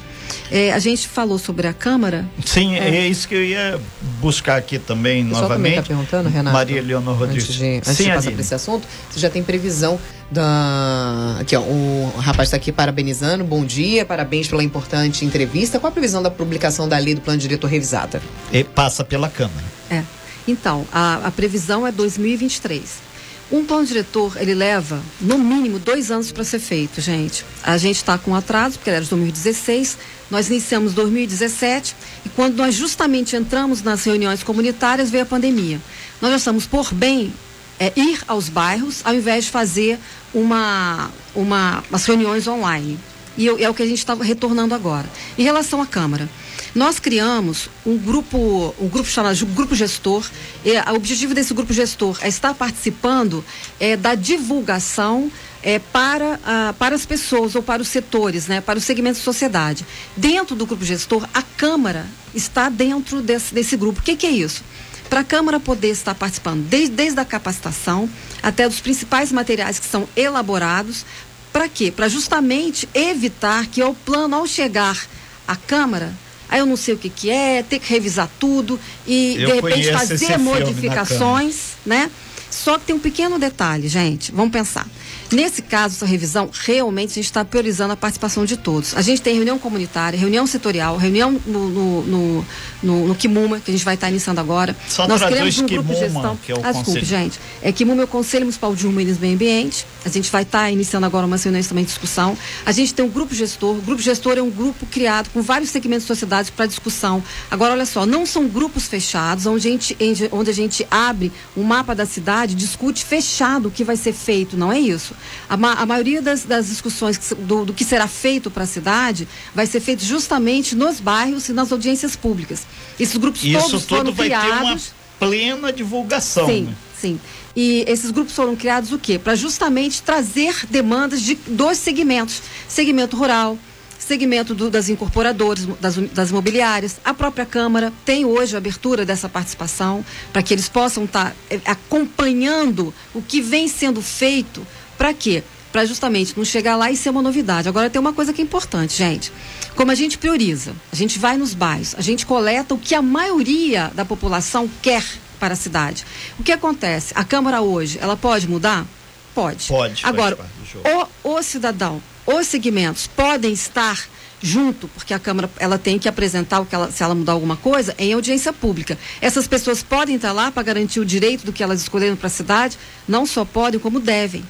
É, 0.51 0.71
a 0.73 0.79
gente 0.79 1.07
falou 1.07 1.37
sobre 1.37 1.67
a 1.67 1.73
Câmara. 1.73 2.25
Sim, 2.45 2.75
é, 2.75 2.95
é 2.97 3.07
isso 3.07 3.27
que 3.27 3.35
eu 3.35 3.43
ia 3.43 3.79
buscar 4.19 4.57
aqui 4.57 4.79
também 4.79 5.23
o 5.23 5.27
novamente. 5.27 5.49
Também 5.55 5.71
está 5.73 5.87
perguntando, 5.87 6.29
Renato. 6.29 6.53
Maria 6.53 6.81
Leonor 6.81 7.17
Rodrigues. 7.17 7.43
Antes 7.45 7.55
de, 7.55 7.65
antes 7.65 7.97
Sim, 7.97 8.03
de 8.03 8.11
passar 8.11 8.31
para 8.31 8.41
esse 8.41 8.55
assunto, 8.55 8.87
você 9.09 9.19
já 9.19 9.29
tem 9.29 9.43
previsão 9.43 9.99
da. 10.31 11.37
Aqui, 11.39 11.55
ó, 11.55 11.61
o 11.61 12.13
rapaz 12.17 12.47
está 12.47 12.57
aqui 12.57 12.71
parabenizando. 12.71 13.43
Bom 13.43 13.65
dia, 13.65 14.05
parabéns 14.05 14.47
pela 14.47 14.63
importante 14.63 15.25
entrevista. 15.25 15.79
Qual 15.79 15.89
a 15.89 15.93
previsão 15.93 16.21
da 16.21 16.31
publicação 16.31 16.87
da 16.87 16.97
lei 16.97 17.15
do 17.15 17.21
plano 17.21 17.39
diretor 17.39 17.67
revisada? 17.67 18.21
E 18.51 18.63
passa 18.63 19.03
pela 19.03 19.29
Câmara. 19.29 19.65
É. 19.89 20.03
Então, 20.47 20.85
a, 20.91 21.27
a 21.27 21.31
previsão 21.31 21.85
é 21.87 21.91
2023. 21.91 23.04
Um 23.51 23.63
plano 23.63 23.86
diretor, 23.86 24.38
ele 24.38 24.55
leva, 24.55 25.01
no 25.21 25.38
mínimo, 25.38 25.77
dois 25.77 26.10
anos 26.10 26.31
para 26.31 26.43
ser 26.43 26.60
feito, 26.60 26.99
gente. 26.99 27.45
A 27.63 27.77
gente 27.77 27.97
está 27.97 28.17
com 28.17 28.36
atraso, 28.36 28.77
porque 28.79 28.89
era 28.89 29.01
de 29.01 29.10
2016, 29.10 29.97
nós 30.31 30.49
iniciamos 30.49 30.93
2017, 30.93 31.95
e 32.25 32.29
quando 32.29 32.55
nós 32.55 32.73
justamente 32.73 33.36
entramos 33.36 33.84
nas 33.84 34.03
reuniões 34.03 34.41
comunitárias, 34.41 35.12
veio 35.12 35.23
a 35.23 35.27
pandemia. 35.27 35.79
Nós 36.19 36.31
já 36.31 36.38
estamos 36.38 36.65
por 36.65 36.91
bem 36.91 37.31
é, 37.79 37.93
ir 37.95 38.19
aos 38.27 38.49
bairros, 38.49 39.01
ao 39.03 39.13
invés 39.13 39.45
de 39.45 39.51
fazer 39.51 39.99
uma, 40.34 41.12
uma, 41.36 41.84
umas 41.89 42.05
reuniões 42.05 42.47
online. 42.47 42.97
E 43.38 43.47
é 43.47 43.69
o 43.69 43.73
que 43.73 43.84
a 43.84 43.86
gente 43.86 43.99
está 43.99 44.15
retornando 44.15 44.73
agora. 44.73 45.05
Em 45.38 45.43
relação 45.43 45.81
à 45.81 45.86
Câmara, 45.86 46.29
Nós 46.75 46.99
criamos 46.99 47.69
um 47.85 47.97
grupo, 47.97 48.75
um 48.77 48.89
grupo 48.89 49.09
chamado 49.09 49.45
Grupo 49.45 49.73
Gestor. 49.73 50.29
E, 50.65 50.77
o 50.77 50.95
objetivo 50.95 51.33
desse 51.33 51.53
grupo 51.53 51.71
gestor 51.71 52.17
é 52.21 52.27
estar 52.27 52.53
participando 52.53 53.45
é, 53.79 53.95
da 53.95 54.13
divulgação 54.13 55.31
é, 55.63 55.79
para, 55.79 56.38
para 56.77 56.93
as 56.93 57.05
pessoas 57.05 57.55
ou 57.55 57.63
para 57.63 57.81
os 57.81 57.88
setores, 57.88 58.47
né, 58.47 58.59
para 58.59 58.77
os 58.77 58.83
segmentos 58.83 59.19
de 59.19 59.23
sociedade. 59.23 59.85
Dentro 60.17 60.53
do 60.53 60.65
grupo 60.65 60.83
gestor, 60.83 61.25
a 61.33 61.41
Câmara 61.41 62.05
está 62.33 62.67
dentro 62.67 63.21
desse, 63.21 63.53
desse 63.53 63.77
grupo. 63.77 64.01
O 64.01 64.03
que, 64.03 64.17
que 64.17 64.27
é 64.27 64.31
isso? 64.31 64.61
Para 65.09 65.21
a 65.21 65.23
Câmara 65.23 65.61
poder 65.61 65.91
estar 65.91 66.13
participando 66.13 66.61
desde, 66.67 66.93
desde 66.93 67.19
a 67.21 67.23
capacitação 67.23 68.09
até 68.43 68.67
dos 68.67 68.81
principais 68.81 69.31
materiais 69.31 69.79
que 69.79 69.85
são 69.85 70.09
elaborados. 70.13 71.05
Para 71.53 71.69
quê? 71.69 71.89
Para 71.89 72.09
justamente 72.09 72.89
evitar 72.93 73.65
que 73.67 73.81
o 73.81 73.93
plano, 73.93 74.35
ao 74.35 74.45
chegar 74.45 75.07
à 75.47 75.55
Câmara, 75.55 76.13
aí 76.49 76.60
eu 76.60 76.65
não 76.65 76.77
sei 76.77 76.93
o 76.93 76.97
que, 76.97 77.10
que 77.10 77.29
é, 77.29 77.63
ter 77.63 77.79
que 77.79 77.89
revisar 77.91 78.29
tudo 78.39 78.79
e 79.05 79.36
Eu 79.38 79.47
de 79.47 79.53
repente 79.55 79.91
fazer 79.91 80.38
modificações, 80.38 81.73
né? 81.86 82.10
Só 82.49 82.79
que 82.79 82.86
tem 82.86 82.95
um 82.95 82.99
pequeno 82.99 83.38
detalhe, 83.38 83.88
gente. 83.88 84.31
Vamos 84.31 84.51
pensar. 84.51 84.88
Nesse 85.31 85.61
caso, 85.61 85.95
essa 85.95 86.05
revisão, 86.05 86.49
realmente 86.53 87.11
a 87.11 87.15
gente 87.15 87.25
está 87.25 87.43
priorizando 87.43 87.93
a 87.93 87.95
participação 87.95 88.45
de 88.45 88.57
todos. 88.57 88.95
A 88.95 89.01
gente 89.01 89.21
tem 89.21 89.35
reunião 89.35 89.57
comunitária, 89.57 90.17
reunião 90.17 90.45
setorial, 90.45 90.97
reunião 90.97 91.31
no, 91.45 91.69
no, 91.69 92.03
no, 92.03 92.45
no, 92.83 93.07
no 93.07 93.15
Quimuma, 93.15 93.59
que 93.59 93.71
a 93.71 93.73
gente 93.73 93.83
vai 93.83 93.95
estar 93.95 94.09
iniciando 94.09 94.39
agora. 94.39 94.75
Só 94.88 95.07
Nós 95.07 95.23
criamos 95.23 95.57
um 95.59 95.65
grupo 95.65 95.93
de 95.93 95.99
Quimuma, 95.99 96.21
gestão. 96.21 96.38
que 96.38 96.51
é 96.51 96.55
o 96.55 96.59
ah, 96.59 96.71
desculpe, 96.71 96.85
conselho. 96.85 97.05
gente. 97.05 97.39
É 97.61 97.71
Quimuma 97.71 98.03
é 98.03 98.05
o 98.05 98.07
Conselho 98.07 98.45
Municipal 98.45 98.75
de 98.75 98.85
Humanismo 98.85 99.17
e 99.17 99.21
Meio 99.21 99.35
Ambiente. 99.35 99.85
A 100.05 100.09
gente 100.09 100.31
vai 100.31 100.43
estar 100.43 100.69
iniciando 100.69 101.05
agora 101.05 101.25
umas 101.25 101.43
reuniões 101.43 101.67
também 101.67 101.83
de 101.83 101.89
discussão. 101.89 102.38
A 102.65 102.71
gente 102.71 102.93
tem 102.93 103.03
um 103.03 103.09
grupo 103.09 103.33
gestor. 103.33 103.75
O 103.75 103.81
grupo 103.81 104.01
gestor 104.01 104.38
é 104.38 104.41
um 104.41 104.51
grupo 104.51 104.85
criado 104.85 105.29
com 105.33 105.41
vários 105.41 105.71
segmentos 105.71 106.03
de 106.03 106.07
sociedade 106.07 106.51
para 106.51 106.67
discussão. 106.67 107.23
Agora, 107.49 107.73
olha 107.73 107.85
só, 107.85 108.05
não 108.05 108.25
são 108.25 108.47
grupos 108.47 108.88
fechados, 108.88 109.45
onde 109.47 109.67
a 109.67 109.71
gente, 109.71 109.97
onde 110.31 110.49
a 110.49 110.53
gente 110.53 110.85
abre 110.91 111.31
um 111.57 111.63
mapa 111.63 111.95
da 111.95 112.05
cidade, 112.05 112.53
discute 112.53 113.03
fechado 113.03 113.69
o 113.69 113.71
que 113.71 113.83
vai 113.83 113.97
ser 113.97 114.13
feito. 114.13 114.55
Não 114.55 114.71
é 114.71 114.79
isso. 114.79 115.14
A, 115.49 115.56
ma- 115.58 115.73
a 115.73 115.86
maioria 115.86 116.21
das, 116.21 116.43
das 116.43 116.67
discussões 116.67 117.17
que 117.17 117.36
do, 117.36 117.65
do 117.65 117.73
que 117.73 117.84
será 117.84 118.08
feito 118.08 118.49
para 118.51 118.63
a 118.63 118.67
cidade 118.67 119.28
vai 119.54 119.65
ser 119.65 119.80
feito 119.80 120.04
justamente 120.04 120.75
nos 120.75 120.99
bairros 120.99 121.49
e 121.49 121.54
nas 121.54 121.71
audiências 121.71 122.15
públicas. 122.15 122.63
Esses 122.99 123.17
grupos 123.17 123.43
Isso 123.43 123.60
todos 123.60 123.86
tudo 123.86 123.97
foram 123.97 124.12
vai 124.13 124.30
ter 124.30 124.36
uma 124.36 124.60
criados. 124.60 124.91
plena 125.19 125.71
divulgação. 125.73 126.45
Sim, 126.47 126.62
né? 126.63 126.75
sim. 126.99 127.19
E 127.56 127.86
esses 127.88 128.12
grupos 128.12 128.34
foram 128.34 128.56
criados 128.56 128.91
o 128.91 128.99
quê? 128.99 129.17
Para 129.17 129.36
justamente 129.36 130.01
trazer 130.01 130.54
demandas 130.69 131.21
de 131.21 131.36
dois 131.47 131.78
segmentos: 131.78 132.41
segmento 132.67 133.15
rural, 133.15 133.58
segmento 133.97 134.54
do- 134.54 134.69
das 134.69 134.89
incorporadoras, 134.89 135.65
das, 135.80 135.95
das 135.95 136.30
imobiliárias. 136.32 136.97
A 137.06 137.13
própria 137.13 137.45
Câmara 137.45 137.93
tem 138.04 138.25
hoje 138.25 138.56
a 138.56 138.58
abertura 138.58 139.06
dessa 139.06 139.30
participação 139.30 140.04
para 140.34 140.43
que 140.43 140.54
eles 140.54 140.67
possam 140.67 141.06
estar 141.06 141.34
eh, 141.49 141.60
acompanhando 141.65 142.93
o 143.13 143.21
que 143.21 143.41
vem 143.41 143.67
sendo 143.67 144.01
feito. 144.01 144.65
Para 144.97 145.13
quê? 145.13 145.43
Para 145.71 145.86
justamente 145.86 146.34
não 146.38 146.45
chegar 146.45 146.75
lá 146.75 146.89
e 146.89 146.95
ser 146.95 147.10
uma 147.10 147.21
novidade. 147.21 147.67
Agora 147.67 147.89
tem 147.89 147.99
uma 147.99 148.13
coisa 148.13 148.31
que 148.31 148.41
é 148.41 148.43
importante, 148.43 148.97
gente. 148.97 149.31
Como 149.75 149.91
a 149.91 149.95
gente 149.95 150.17
prioriza, 150.17 150.73
a 150.91 150.95
gente 150.95 151.19
vai 151.19 151.36
nos 151.36 151.53
bairros, 151.53 151.93
a 151.97 152.01
gente 152.01 152.25
coleta 152.25 152.73
o 152.73 152.77
que 152.77 152.95
a 152.95 153.01
maioria 153.01 153.91
da 153.93 154.05
população 154.05 154.69
quer 154.81 155.03
para 155.39 155.53
a 155.53 155.58
cidade. 155.58 156.05
O 156.39 156.43
que 156.43 156.51
acontece? 156.51 157.13
A 157.15 157.23
Câmara 157.25 157.62
hoje, 157.62 157.99
ela 158.01 158.15
pode 158.15 158.47
mudar? 158.47 158.86
Pode. 159.34 159.67
Pode, 159.67 160.05
Agora, 160.05 160.38
jogo. 160.71 161.10
o, 161.23 161.38
o 161.38 161.43
cidadão, 161.43 162.01
os 162.25 162.47
segmentos 162.47 163.05
podem 163.05 163.51
estar 163.51 164.08
junto, 164.41 164.88
porque 164.89 165.13
a 165.13 165.19
Câmara 165.19 165.49
ela 165.60 165.77
tem 165.77 165.99
que 165.99 166.08
apresentar 166.08 166.62
o 166.62 166.65
que 166.65 166.73
ela, 166.73 166.89
se 166.89 167.03
ela 167.03 167.13
mudar 167.13 167.34
alguma 167.34 167.58
coisa 167.58 167.93
em 167.97 168.13
audiência 168.13 168.53
pública. 168.53 168.97
Essas 169.19 169.47
pessoas 169.47 169.84
podem 169.84 170.15
estar 170.15 170.31
lá 170.31 170.51
para 170.51 170.63
garantir 170.63 170.99
o 170.99 171.05
direito 171.05 171.45
do 171.45 171.51
que 171.51 171.63
elas 171.63 171.81
escolheram 171.81 172.15
para 172.15 172.27
a 172.27 172.29
cidade, 172.29 172.77
não 173.08 173.25
só 173.25 173.43
podem, 173.43 173.79
como 173.79 173.99
devem. 173.99 174.45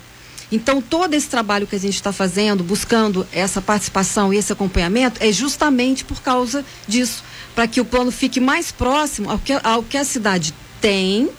Então, 0.52 0.82
todo 0.82 1.14
esse 1.14 1.28
trabalho 1.28 1.66
que 1.66 1.76
a 1.76 1.80
gente 1.80 1.96
está 1.96 2.12
fazendo, 2.12 2.64
buscando 2.64 3.26
essa 3.32 3.62
participação 3.62 4.34
e 4.34 4.38
esse 4.38 4.52
acompanhamento, 4.54 5.22
é 5.24 5.32
justamente 5.32 6.06
por 6.06 6.22
causa 6.22 6.64
disso, 6.88 7.24
para 7.56 7.68
que 7.68 7.82
o 7.82 7.86
plano 7.86 8.12
fique 8.12 8.40
mais 8.40 8.72
próximo 8.72 9.30
ao 9.30 9.40
que, 9.40 9.54
ao 9.54 9.84
que 9.84 9.98
a 9.98 10.04
cidade 10.04 10.54
tem, 10.80 11.30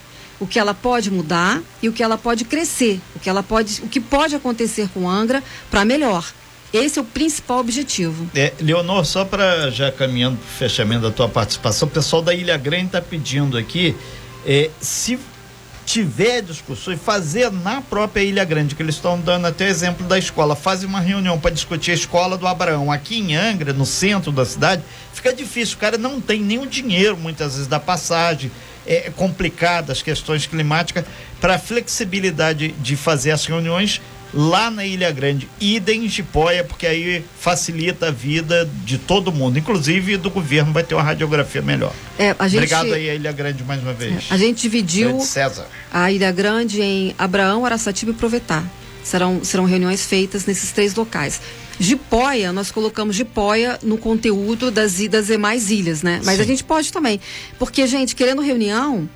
o 0.41 0.47
que 0.47 0.59
ela 0.59 0.75
pode 0.75 1.11
mudar 1.11 1.63
e 1.83 1.89
o 1.89 1.93
que 1.93 2.03
ela 2.03 2.19
pode 2.19 2.45
crescer, 2.45 3.01
o 3.15 3.21
que 3.21 3.29
ela 3.29 3.43
pode, 3.43 3.81
o 3.83 3.89
que 3.89 4.01
pode 4.01 4.35
acontecer 4.35 4.89
com 4.93 5.09
Angra 5.09 5.43
para 5.71 5.85
melhor. 5.85 6.27
Esse 6.73 6.99
é 6.99 7.03
o 7.03 7.05
principal 7.05 7.61
objetivo. 7.61 8.29
É, 8.35 8.53
Leonor, 8.61 9.05
só 9.05 9.25
para 9.25 9.71
já 9.71 9.91
caminhando 9.91 10.37
para 10.37 10.45
o 10.45 10.59
fechamento 10.59 11.03
da 11.03 11.11
tua 11.11 11.29
participação, 11.29 11.89
o 11.89 11.91
pessoal 11.91 12.21
da 12.21 12.35
Ilha 12.35 12.57
Grande 12.57 12.87
está 12.87 13.01
pedindo 13.01 13.57
aqui 13.57 13.97
é, 14.45 14.71
se 14.81 15.19
tiver 15.87 16.43
discussões, 16.43 17.01
fazer 17.01 17.51
na 17.51 17.81
própria 17.81 18.21
Ilha 18.21 18.45
Grande, 18.45 18.75
que 18.75 18.83
eles 18.83 18.97
estão 18.97 19.19
dando 19.19 19.47
até 19.47 19.69
exemplo 19.69 20.05
da 20.07 20.19
escola, 20.19 20.57
fazem 20.57 20.89
uma 20.89 21.01
reunião 21.01 21.39
para 21.39 21.53
discutir 21.53 21.93
a 21.93 21.95
escola 21.95 22.37
do 22.37 22.47
Abraão. 22.47 22.91
Aqui 22.91 23.21
em 23.21 23.37
Angra, 23.37 23.73
no 23.73 23.87
centro 23.87 24.33
da 24.33 24.45
cidade, 24.45 24.83
fica 25.15 25.33
difícil, 25.33 25.77
o 25.77 25.79
cara 25.79 25.97
não 25.97 26.21
tem 26.21 26.43
nem 26.43 26.59
o 26.59 26.67
dinheiro, 26.67 27.17
muitas 27.17 27.53
vezes, 27.53 27.69
da 27.69 27.79
passagem, 27.79 28.51
é 28.85 29.11
complicado 29.15 29.91
as 29.91 30.03
questões 30.03 30.45
climáticas, 30.45 31.05
para 31.41 31.57
flexibilidade 31.59 32.73
de 32.73 32.97
fazer 32.97 33.31
as 33.31 33.47
reuniões 33.47 34.01
lá 34.33 34.71
na 34.71 34.85
Ilha 34.85 35.11
Grande, 35.11 35.49
idem 35.61 36.05
em 36.05 36.09
porque 36.69 36.87
aí 36.87 37.25
facilita 37.39 38.09
a 38.09 38.11
vida 38.11 38.69
de 38.85 38.99
todo 38.99 39.33
mundo, 39.33 39.59
inclusive 39.59 40.17
do 40.17 40.31
governo 40.31 40.73
vai 40.73 40.83
ter 40.83 40.95
uma 40.95 41.03
radiografia 41.03 41.63
melhor. 41.63 41.93
É, 42.19 42.35
a 42.39 42.49
gente, 42.49 42.59
Obrigado 42.59 42.93
aí 42.93 43.11
a 43.11 43.15
Ilha 43.15 43.33
Grande 43.33 43.63
mais 43.65 43.83
uma 43.83 43.93
vez. 43.93 44.27
A 44.31 44.37
gente 44.37 44.63
dividiu 44.63 45.19
a 45.93 46.11
Ilha 46.11 46.33
Grande 46.33 46.83
em 46.83 47.15
Abraão, 47.19 47.65
Araçatiba 47.65 48.13
e 48.13 48.15
Provetá. 48.15 48.65
Serão, 49.03 49.45
serão 49.45 49.65
reuniões 49.65 50.05
feitas 50.05 50.47
nesses 50.47 50.73
três 50.73 50.95
locais. 50.95 51.41
Jipoia, 51.79 52.53
nós 52.53 52.71
colocamos 52.71 53.15
Jipoia 53.15 53.79
no 53.83 53.99
conteúdo 53.99 54.71
das, 54.71 54.99
das 55.09 55.27
demais 55.27 55.71
ilhas, 55.71 56.03
né? 56.03 56.21
Mas 56.25 56.37
Sim. 56.37 56.43
a 56.43 56.45
gente 56.45 56.65
pode 56.65 56.93
também. 56.93 57.21
Porque, 57.59 57.87
gente, 57.87 58.17
querendo 58.17 58.43
reunião, 58.43 59.09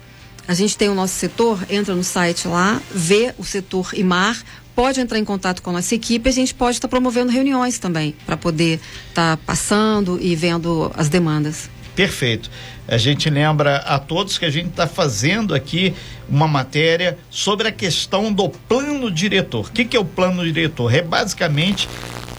a 0.46 0.54
gente 0.54 0.76
tem 0.76 0.88
o 0.88 0.94
nosso 0.94 1.14
setor, 1.14 1.64
entra 1.70 1.94
no 1.94 2.04
site 2.04 2.46
lá, 2.46 2.80
vê 2.92 3.34
o 3.38 3.44
setor 3.44 3.90
IMAR, 3.94 4.42
pode 4.80 4.98
entrar 4.98 5.18
em 5.18 5.24
contato 5.26 5.60
com 5.60 5.68
a 5.68 5.72
nossa 5.74 5.94
equipe, 5.94 6.26
a 6.26 6.32
gente 6.32 6.54
pode 6.54 6.78
estar 6.78 6.88
promovendo 6.88 7.30
reuniões 7.30 7.78
também, 7.78 8.14
para 8.24 8.34
poder 8.34 8.80
estar 9.10 9.36
passando 9.36 10.18
e 10.18 10.34
vendo 10.34 10.90
as 10.96 11.10
demandas. 11.10 11.68
Perfeito. 11.94 12.50
A 12.88 12.96
gente 12.96 13.28
lembra 13.28 13.76
a 13.76 13.98
todos 13.98 14.38
que 14.38 14.46
a 14.46 14.50
gente 14.50 14.70
está 14.70 14.86
fazendo 14.86 15.54
aqui 15.54 15.94
uma 16.26 16.48
matéria 16.48 17.18
sobre 17.28 17.68
a 17.68 17.72
questão 17.72 18.32
do 18.32 18.48
plano 18.48 19.10
diretor. 19.10 19.66
O 19.66 19.70
que, 19.70 19.84
que 19.84 19.98
é 19.98 20.00
o 20.00 20.04
plano 20.04 20.42
diretor? 20.50 20.94
É 20.94 21.02
basicamente 21.02 21.86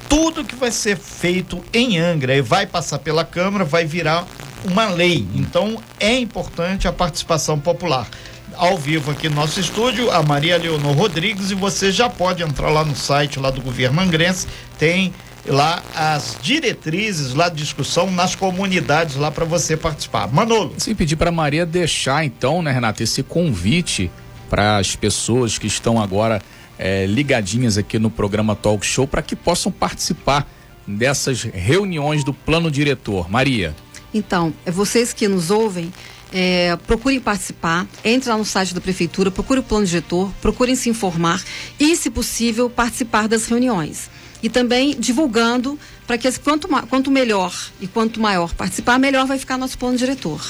tudo 0.09 0.43
que 0.43 0.55
vai 0.55 0.71
ser 0.71 0.97
feito 0.97 1.63
em 1.71 1.99
Angra 1.99 2.35
e 2.35 2.41
vai 2.41 2.65
passar 2.65 2.97
pela 2.97 3.23
Câmara, 3.23 3.63
vai 3.63 3.85
virar 3.85 4.25
uma 4.65 4.87
lei. 4.87 5.27
Então 5.35 5.79
é 5.99 6.17
importante 6.17 6.87
a 6.87 6.91
participação 6.91 7.59
popular. 7.59 8.09
Ao 8.55 8.77
vivo 8.77 9.11
aqui 9.11 9.29
no 9.29 9.35
nosso 9.35 9.59
estúdio, 9.59 10.11
a 10.11 10.21
Maria 10.21 10.57
Leonor 10.57 10.93
Rodrigues, 10.93 11.51
e 11.51 11.55
você 11.55 11.91
já 11.91 12.09
pode 12.09 12.43
entrar 12.43 12.69
lá 12.69 12.83
no 12.83 12.95
site 12.95 13.39
lá 13.39 13.49
do 13.49 13.61
governo 13.61 14.01
angrense, 14.01 14.47
tem 14.77 15.13
lá 15.45 15.81
as 15.95 16.37
diretrizes 16.41 17.33
lá 17.33 17.49
de 17.49 17.55
discussão 17.55 18.11
nas 18.11 18.35
comunidades 18.35 19.15
lá 19.15 19.31
para 19.31 19.45
você 19.45 19.75
participar. 19.75 20.27
Manolo. 20.31 20.73
Sim, 20.77 20.93
pedir 20.93 21.15
para 21.15 21.31
Maria 21.31 21.65
deixar 21.65 22.23
então, 22.23 22.61
né, 22.61 22.71
Renata, 22.71 23.03
esse 23.03 23.23
convite 23.23 24.11
para 24.49 24.77
as 24.77 24.95
pessoas 24.95 25.57
que 25.57 25.67
estão 25.67 26.01
agora 26.01 26.41
eh, 26.77 27.05
ligadinhas 27.07 27.77
aqui 27.77 27.97
no 27.97 28.09
programa 28.09 28.55
Talk 28.55 28.85
Show 28.85 29.07
para 29.07 29.21
que 29.21 29.35
possam 29.35 29.71
participar 29.71 30.47
dessas 30.85 31.43
reuniões 31.43 32.23
do 32.23 32.33
plano 32.33 32.69
diretor. 32.69 33.29
Maria. 33.29 33.75
Então, 34.13 34.53
é 34.65 34.71
vocês 34.71 35.13
que 35.13 35.27
nos 35.27 35.49
ouvem, 35.49 35.91
é, 36.33 36.77
procurem 36.87 37.19
participar, 37.19 37.87
entre 38.03 38.29
lá 38.29 38.37
no 38.37 38.45
site 38.45 38.73
da 38.73 38.81
prefeitura, 38.81 39.29
procure 39.29 39.59
o 39.59 39.63
plano 39.63 39.85
diretor, 39.85 40.31
procurem 40.41 40.75
se 40.75 40.89
informar 40.89 41.43
e, 41.79 41.95
se 41.95 42.09
possível, 42.09 42.69
participar 42.69 43.27
das 43.27 43.45
reuniões. 43.47 44.09
E 44.41 44.49
também 44.49 44.95
divulgando 44.97 45.77
para 46.07 46.17
que 46.17 46.31
quanto, 46.39 46.67
quanto 46.67 47.11
melhor 47.11 47.53
e 47.79 47.87
quanto 47.87 48.19
maior 48.19 48.53
participar, 48.55 48.97
melhor 48.97 49.27
vai 49.27 49.37
ficar 49.37 49.57
nosso 49.57 49.77
plano 49.77 49.97
diretor. 49.97 50.41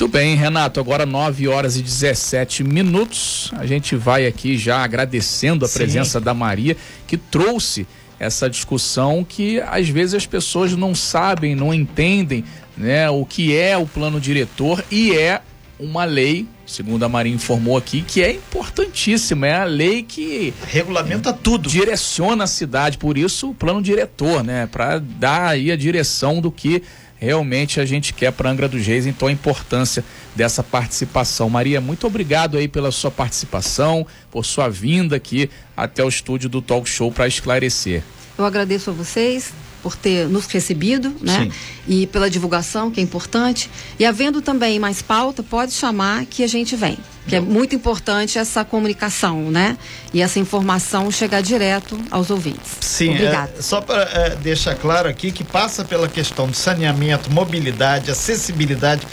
Muito 0.00 0.08
bem, 0.08 0.34
Renato, 0.34 0.80
agora 0.80 1.04
9 1.04 1.46
horas 1.46 1.76
e 1.76 1.82
17 1.82 2.64
minutos. 2.64 3.50
A 3.54 3.66
gente 3.66 3.94
vai 3.96 4.26
aqui 4.26 4.56
já 4.56 4.82
agradecendo 4.82 5.66
a 5.66 5.68
Sim. 5.68 5.74
presença 5.74 6.18
da 6.18 6.32
Maria, 6.32 6.74
que 7.06 7.18
trouxe 7.18 7.86
essa 8.18 8.48
discussão 8.48 9.22
que 9.22 9.60
às 9.60 9.90
vezes 9.90 10.14
as 10.14 10.26
pessoas 10.26 10.74
não 10.74 10.94
sabem, 10.94 11.54
não 11.54 11.72
entendem, 11.72 12.44
né, 12.76 13.08
o 13.10 13.24
que 13.24 13.56
é 13.56 13.76
o 13.76 13.86
plano 13.86 14.20
diretor 14.20 14.84
e 14.90 15.12
é 15.12 15.40
uma 15.78 16.04
lei, 16.04 16.46
segundo 16.66 17.02
a 17.04 17.08
Maria 17.08 17.32
informou 17.32 17.76
aqui, 17.76 18.02
que 18.02 18.22
é 18.22 18.32
importantíssima, 18.32 19.46
é 19.46 19.54
a 19.54 19.64
lei 19.64 20.02
que 20.02 20.52
Regulamenta 20.66 21.32
tudo. 21.32 21.70
direciona 21.70 22.44
a 22.44 22.46
cidade, 22.46 22.98
por 22.98 23.16
isso 23.16 23.50
o 23.50 23.54
plano 23.54 23.80
diretor, 23.80 24.44
né, 24.44 24.66
para 24.70 24.98
dar 24.98 25.48
aí 25.48 25.72
a 25.72 25.76
direção 25.76 26.40
do 26.40 26.52
que 26.52 26.82
realmente 27.18 27.80
a 27.80 27.84
gente 27.84 28.14
quer 28.14 28.32
para 28.32 28.50
Angra 28.50 28.68
dos 28.68 28.86
Reis, 28.86 29.06
então 29.06 29.28
a 29.28 29.32
importância 29.32 30.02
dessa 30.34 30.62
participação. 30.62 31.50
Maria, 31.50 31.80
muito 31.80 32.06
obrigado 32.06 32.56
aí 32.56 32.66
pela 32.66 32.90
sua 32.90 33.10
participação, 33.10 34.06
por 34.30 34.44
sua 34.44 34.68
vinda 34.68 35.16
aqui 35.16 35.50
até 35.76 36.02
o 36.02 36.08
estúdio 36.08 36.48
do 36.48 36.62
Talk 36.62 36.88
Show 36.88 37.12
para 37.12 37.28
esclarecer. 37.28 38.02
Eu 38.38 38.44
agradeço 38.44 38.88
a 38.88 38.92
vocês 38.92 39.52
por 39.82 39.96
ter 39.96 40.28
nos 40.28 40.46
recebido, 40.46 41.14
né? 41.20 41.44
Sim. 41.44 41.52
E 41.88 42.06
pela 42.06 42.30
divulgação, 42.30 42.90
que 42.90 43.00
é 43.00 43.02
importante. 43.02 43.70
E 43.98 44.04
havendo 44.04 44.40
também 44.40 44.78
mais 44.78 45.02
pauta, 45.02 45.42
pode 45.42 45.72
chamar 45.72 46.26
que 46.26 46.42
a 46.44 46.46
gente 46.46 46.76
vem. 46.76 46.98
Que 47.26 47.36
é 47.36 47.40
muito 47.40 47.76
importante 47.76 48.38
essa 48.38 48.64
comunicação, 48.64 49.50
né? 49.50 49.76
E 50.12 50.20
essa 50.20 50.40
informação 50.40 51.10
chegar 51.10 51.40
direto 51.42 51.98
aos 52.10 52.30
ouvintes. 52.30 52.78
Sim, 52.80 53.14
é, 53.14 53.48
só 53.60 53.80
para 53.80 54.02
é, 54.02 54.36
deixar 54.36 54.74
claro 54.74 55.08
aqui 55.08 55.30
que 55.30 55.44
passa 55.44 55.84
pela 55.84 56.08
questão 56.08 56.48
de 56.48 56.56
saneamento, 56.56 57.30
mobilidade, 57.30 58.10
acessibilidade, 58.10 59.06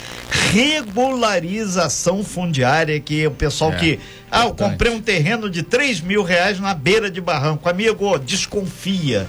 regularização 0.52 2.24
fundiária, 2.24 2.98
que 2.98 3.26
o 3.26 3.30
pessoal 3.30 3.72
é, 3.72 3.76
que. 3.76 4.00
Ah, 4.30 4.44
eu 4.44 4.54
comprei 4.54 4.92
um 4.92 5.00
terreno 5.00 5.48
de 5.48 5.62
3 5.62 6.00
mil 6.00 6.22
reais 6.22 6.58
na 6.58 6.74
beira 6.74 7.10
de 7.10 7.20
barranco. 7.20 7.68
Amigo, 7.68 8.18
desconfia 8.18 9.28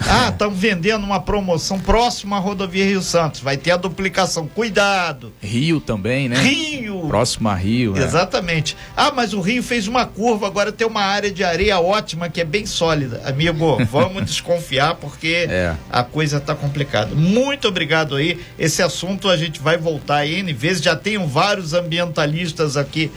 ah, 0.00 0.28
estão 0.28 0.50
vendendo 0.50 1.04
uma 1.04 1.20
promoção 1.20 1.78
próxima 1.78 2.36
à 2.36 2.38
rodovia 2.38 2.84
Rio 2.84 3.02
Santos. 3.02 3.40
Vai 3.40 3.56
ter 3.56 3.70
a 3.70 3.76
duplicação. 3.76 4.46
Cuidado. 4.46 5.32
Rio 5.40 5.80
também, 5.80 6.28
né? 6.28 6.36
Rio. 6.36 7.06
Próximo 7.08 7.48
a 7.48 7.54
Rio. 7.54 7.96
É. 7.96 8.02
Exatamente. 8.02 8.76
Ah, 8.96 9.12
mas 9.14 9.32
o 9.32 9.40
Rio 9.40 9.62
fez 9.62 9.86
uma 9.86 10.04
curva, 10.06 10.46
agora 10.46 10.72
tem 10.72 10.86
uma 10.86 11.02
área 11.02 11.30
de 11.30 11.42
areia 11.42 11.78
ótima 11.78 12.28
que 12.28 12.40
é 12.40 12.44
bem 12.44 12.66
sólida. 12.66 13.22
Amigo, 13.24 13.78
vamos 13.90 14.24
desconfiar 14.24 14.96
porque 14.96 15.46
é. 15.48 15.74
a 15.90 16.02
coisa 16.02 16.38
está 16.38 16.54
complicada. 16.54 17.14
Muito 17.14 17.68
obrigado 17.68 18.16
aí. 18.16 18.40
Esse 18.58 18.82
assunto 18.82 19.28
a 19.28 19.36
gente 19.36 19.60
vai 19.60 19.76
voltar 19.76 20.18
aí 20.18 20.40
N 20.40 20.52
vezes. 20.52 20.82
Já 20.82 20.96
tenho 20.96 21.26
vários 21.26 21.72
ambientalistas 21.72 22.76
aqui 22.76 23.10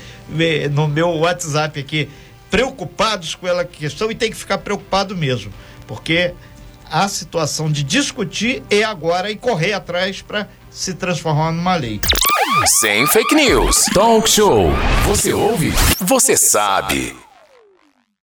no 0.72 0.88
meu 0.88 1.10
WhatsApp 1.10 1.80
aqui 1.80 2.10
preocupados 2.50 3.36
com 3.36 3.48
ela 3.48 3.66
questão 3.66 4.10
e 4.10 4.16
tem 4.16 4.30
que 4.30 4.38
ficar 4.38 4.60
preocupado 4.60 5.16
mesmo. 5.16 5.52
Porque 5.86 6.34
a 6.92 7.08
situação 7.08 7.72
de 7.72 7.84
discutir 7.84 8.64
e 8.70 8.84
agora 8.84 9.30
e 9.32 9.36
correr 9.36 9.74
atrás 9.74 10.22
para 10.22 10.48
se 10.70 10.94
transformar 10.94 11.52
numa 11.52 11.76
lei. 11.76 12.00
Sem 12.80 13.06
fake 13.08 13.36
news. 13.36 13.86
Talk 13.94 14.30
show. 14.30 14.72
Você 15.06 15.34
ouve? 15.34 15.72
Você 16.00 16.36
sabe. 16.36 17.27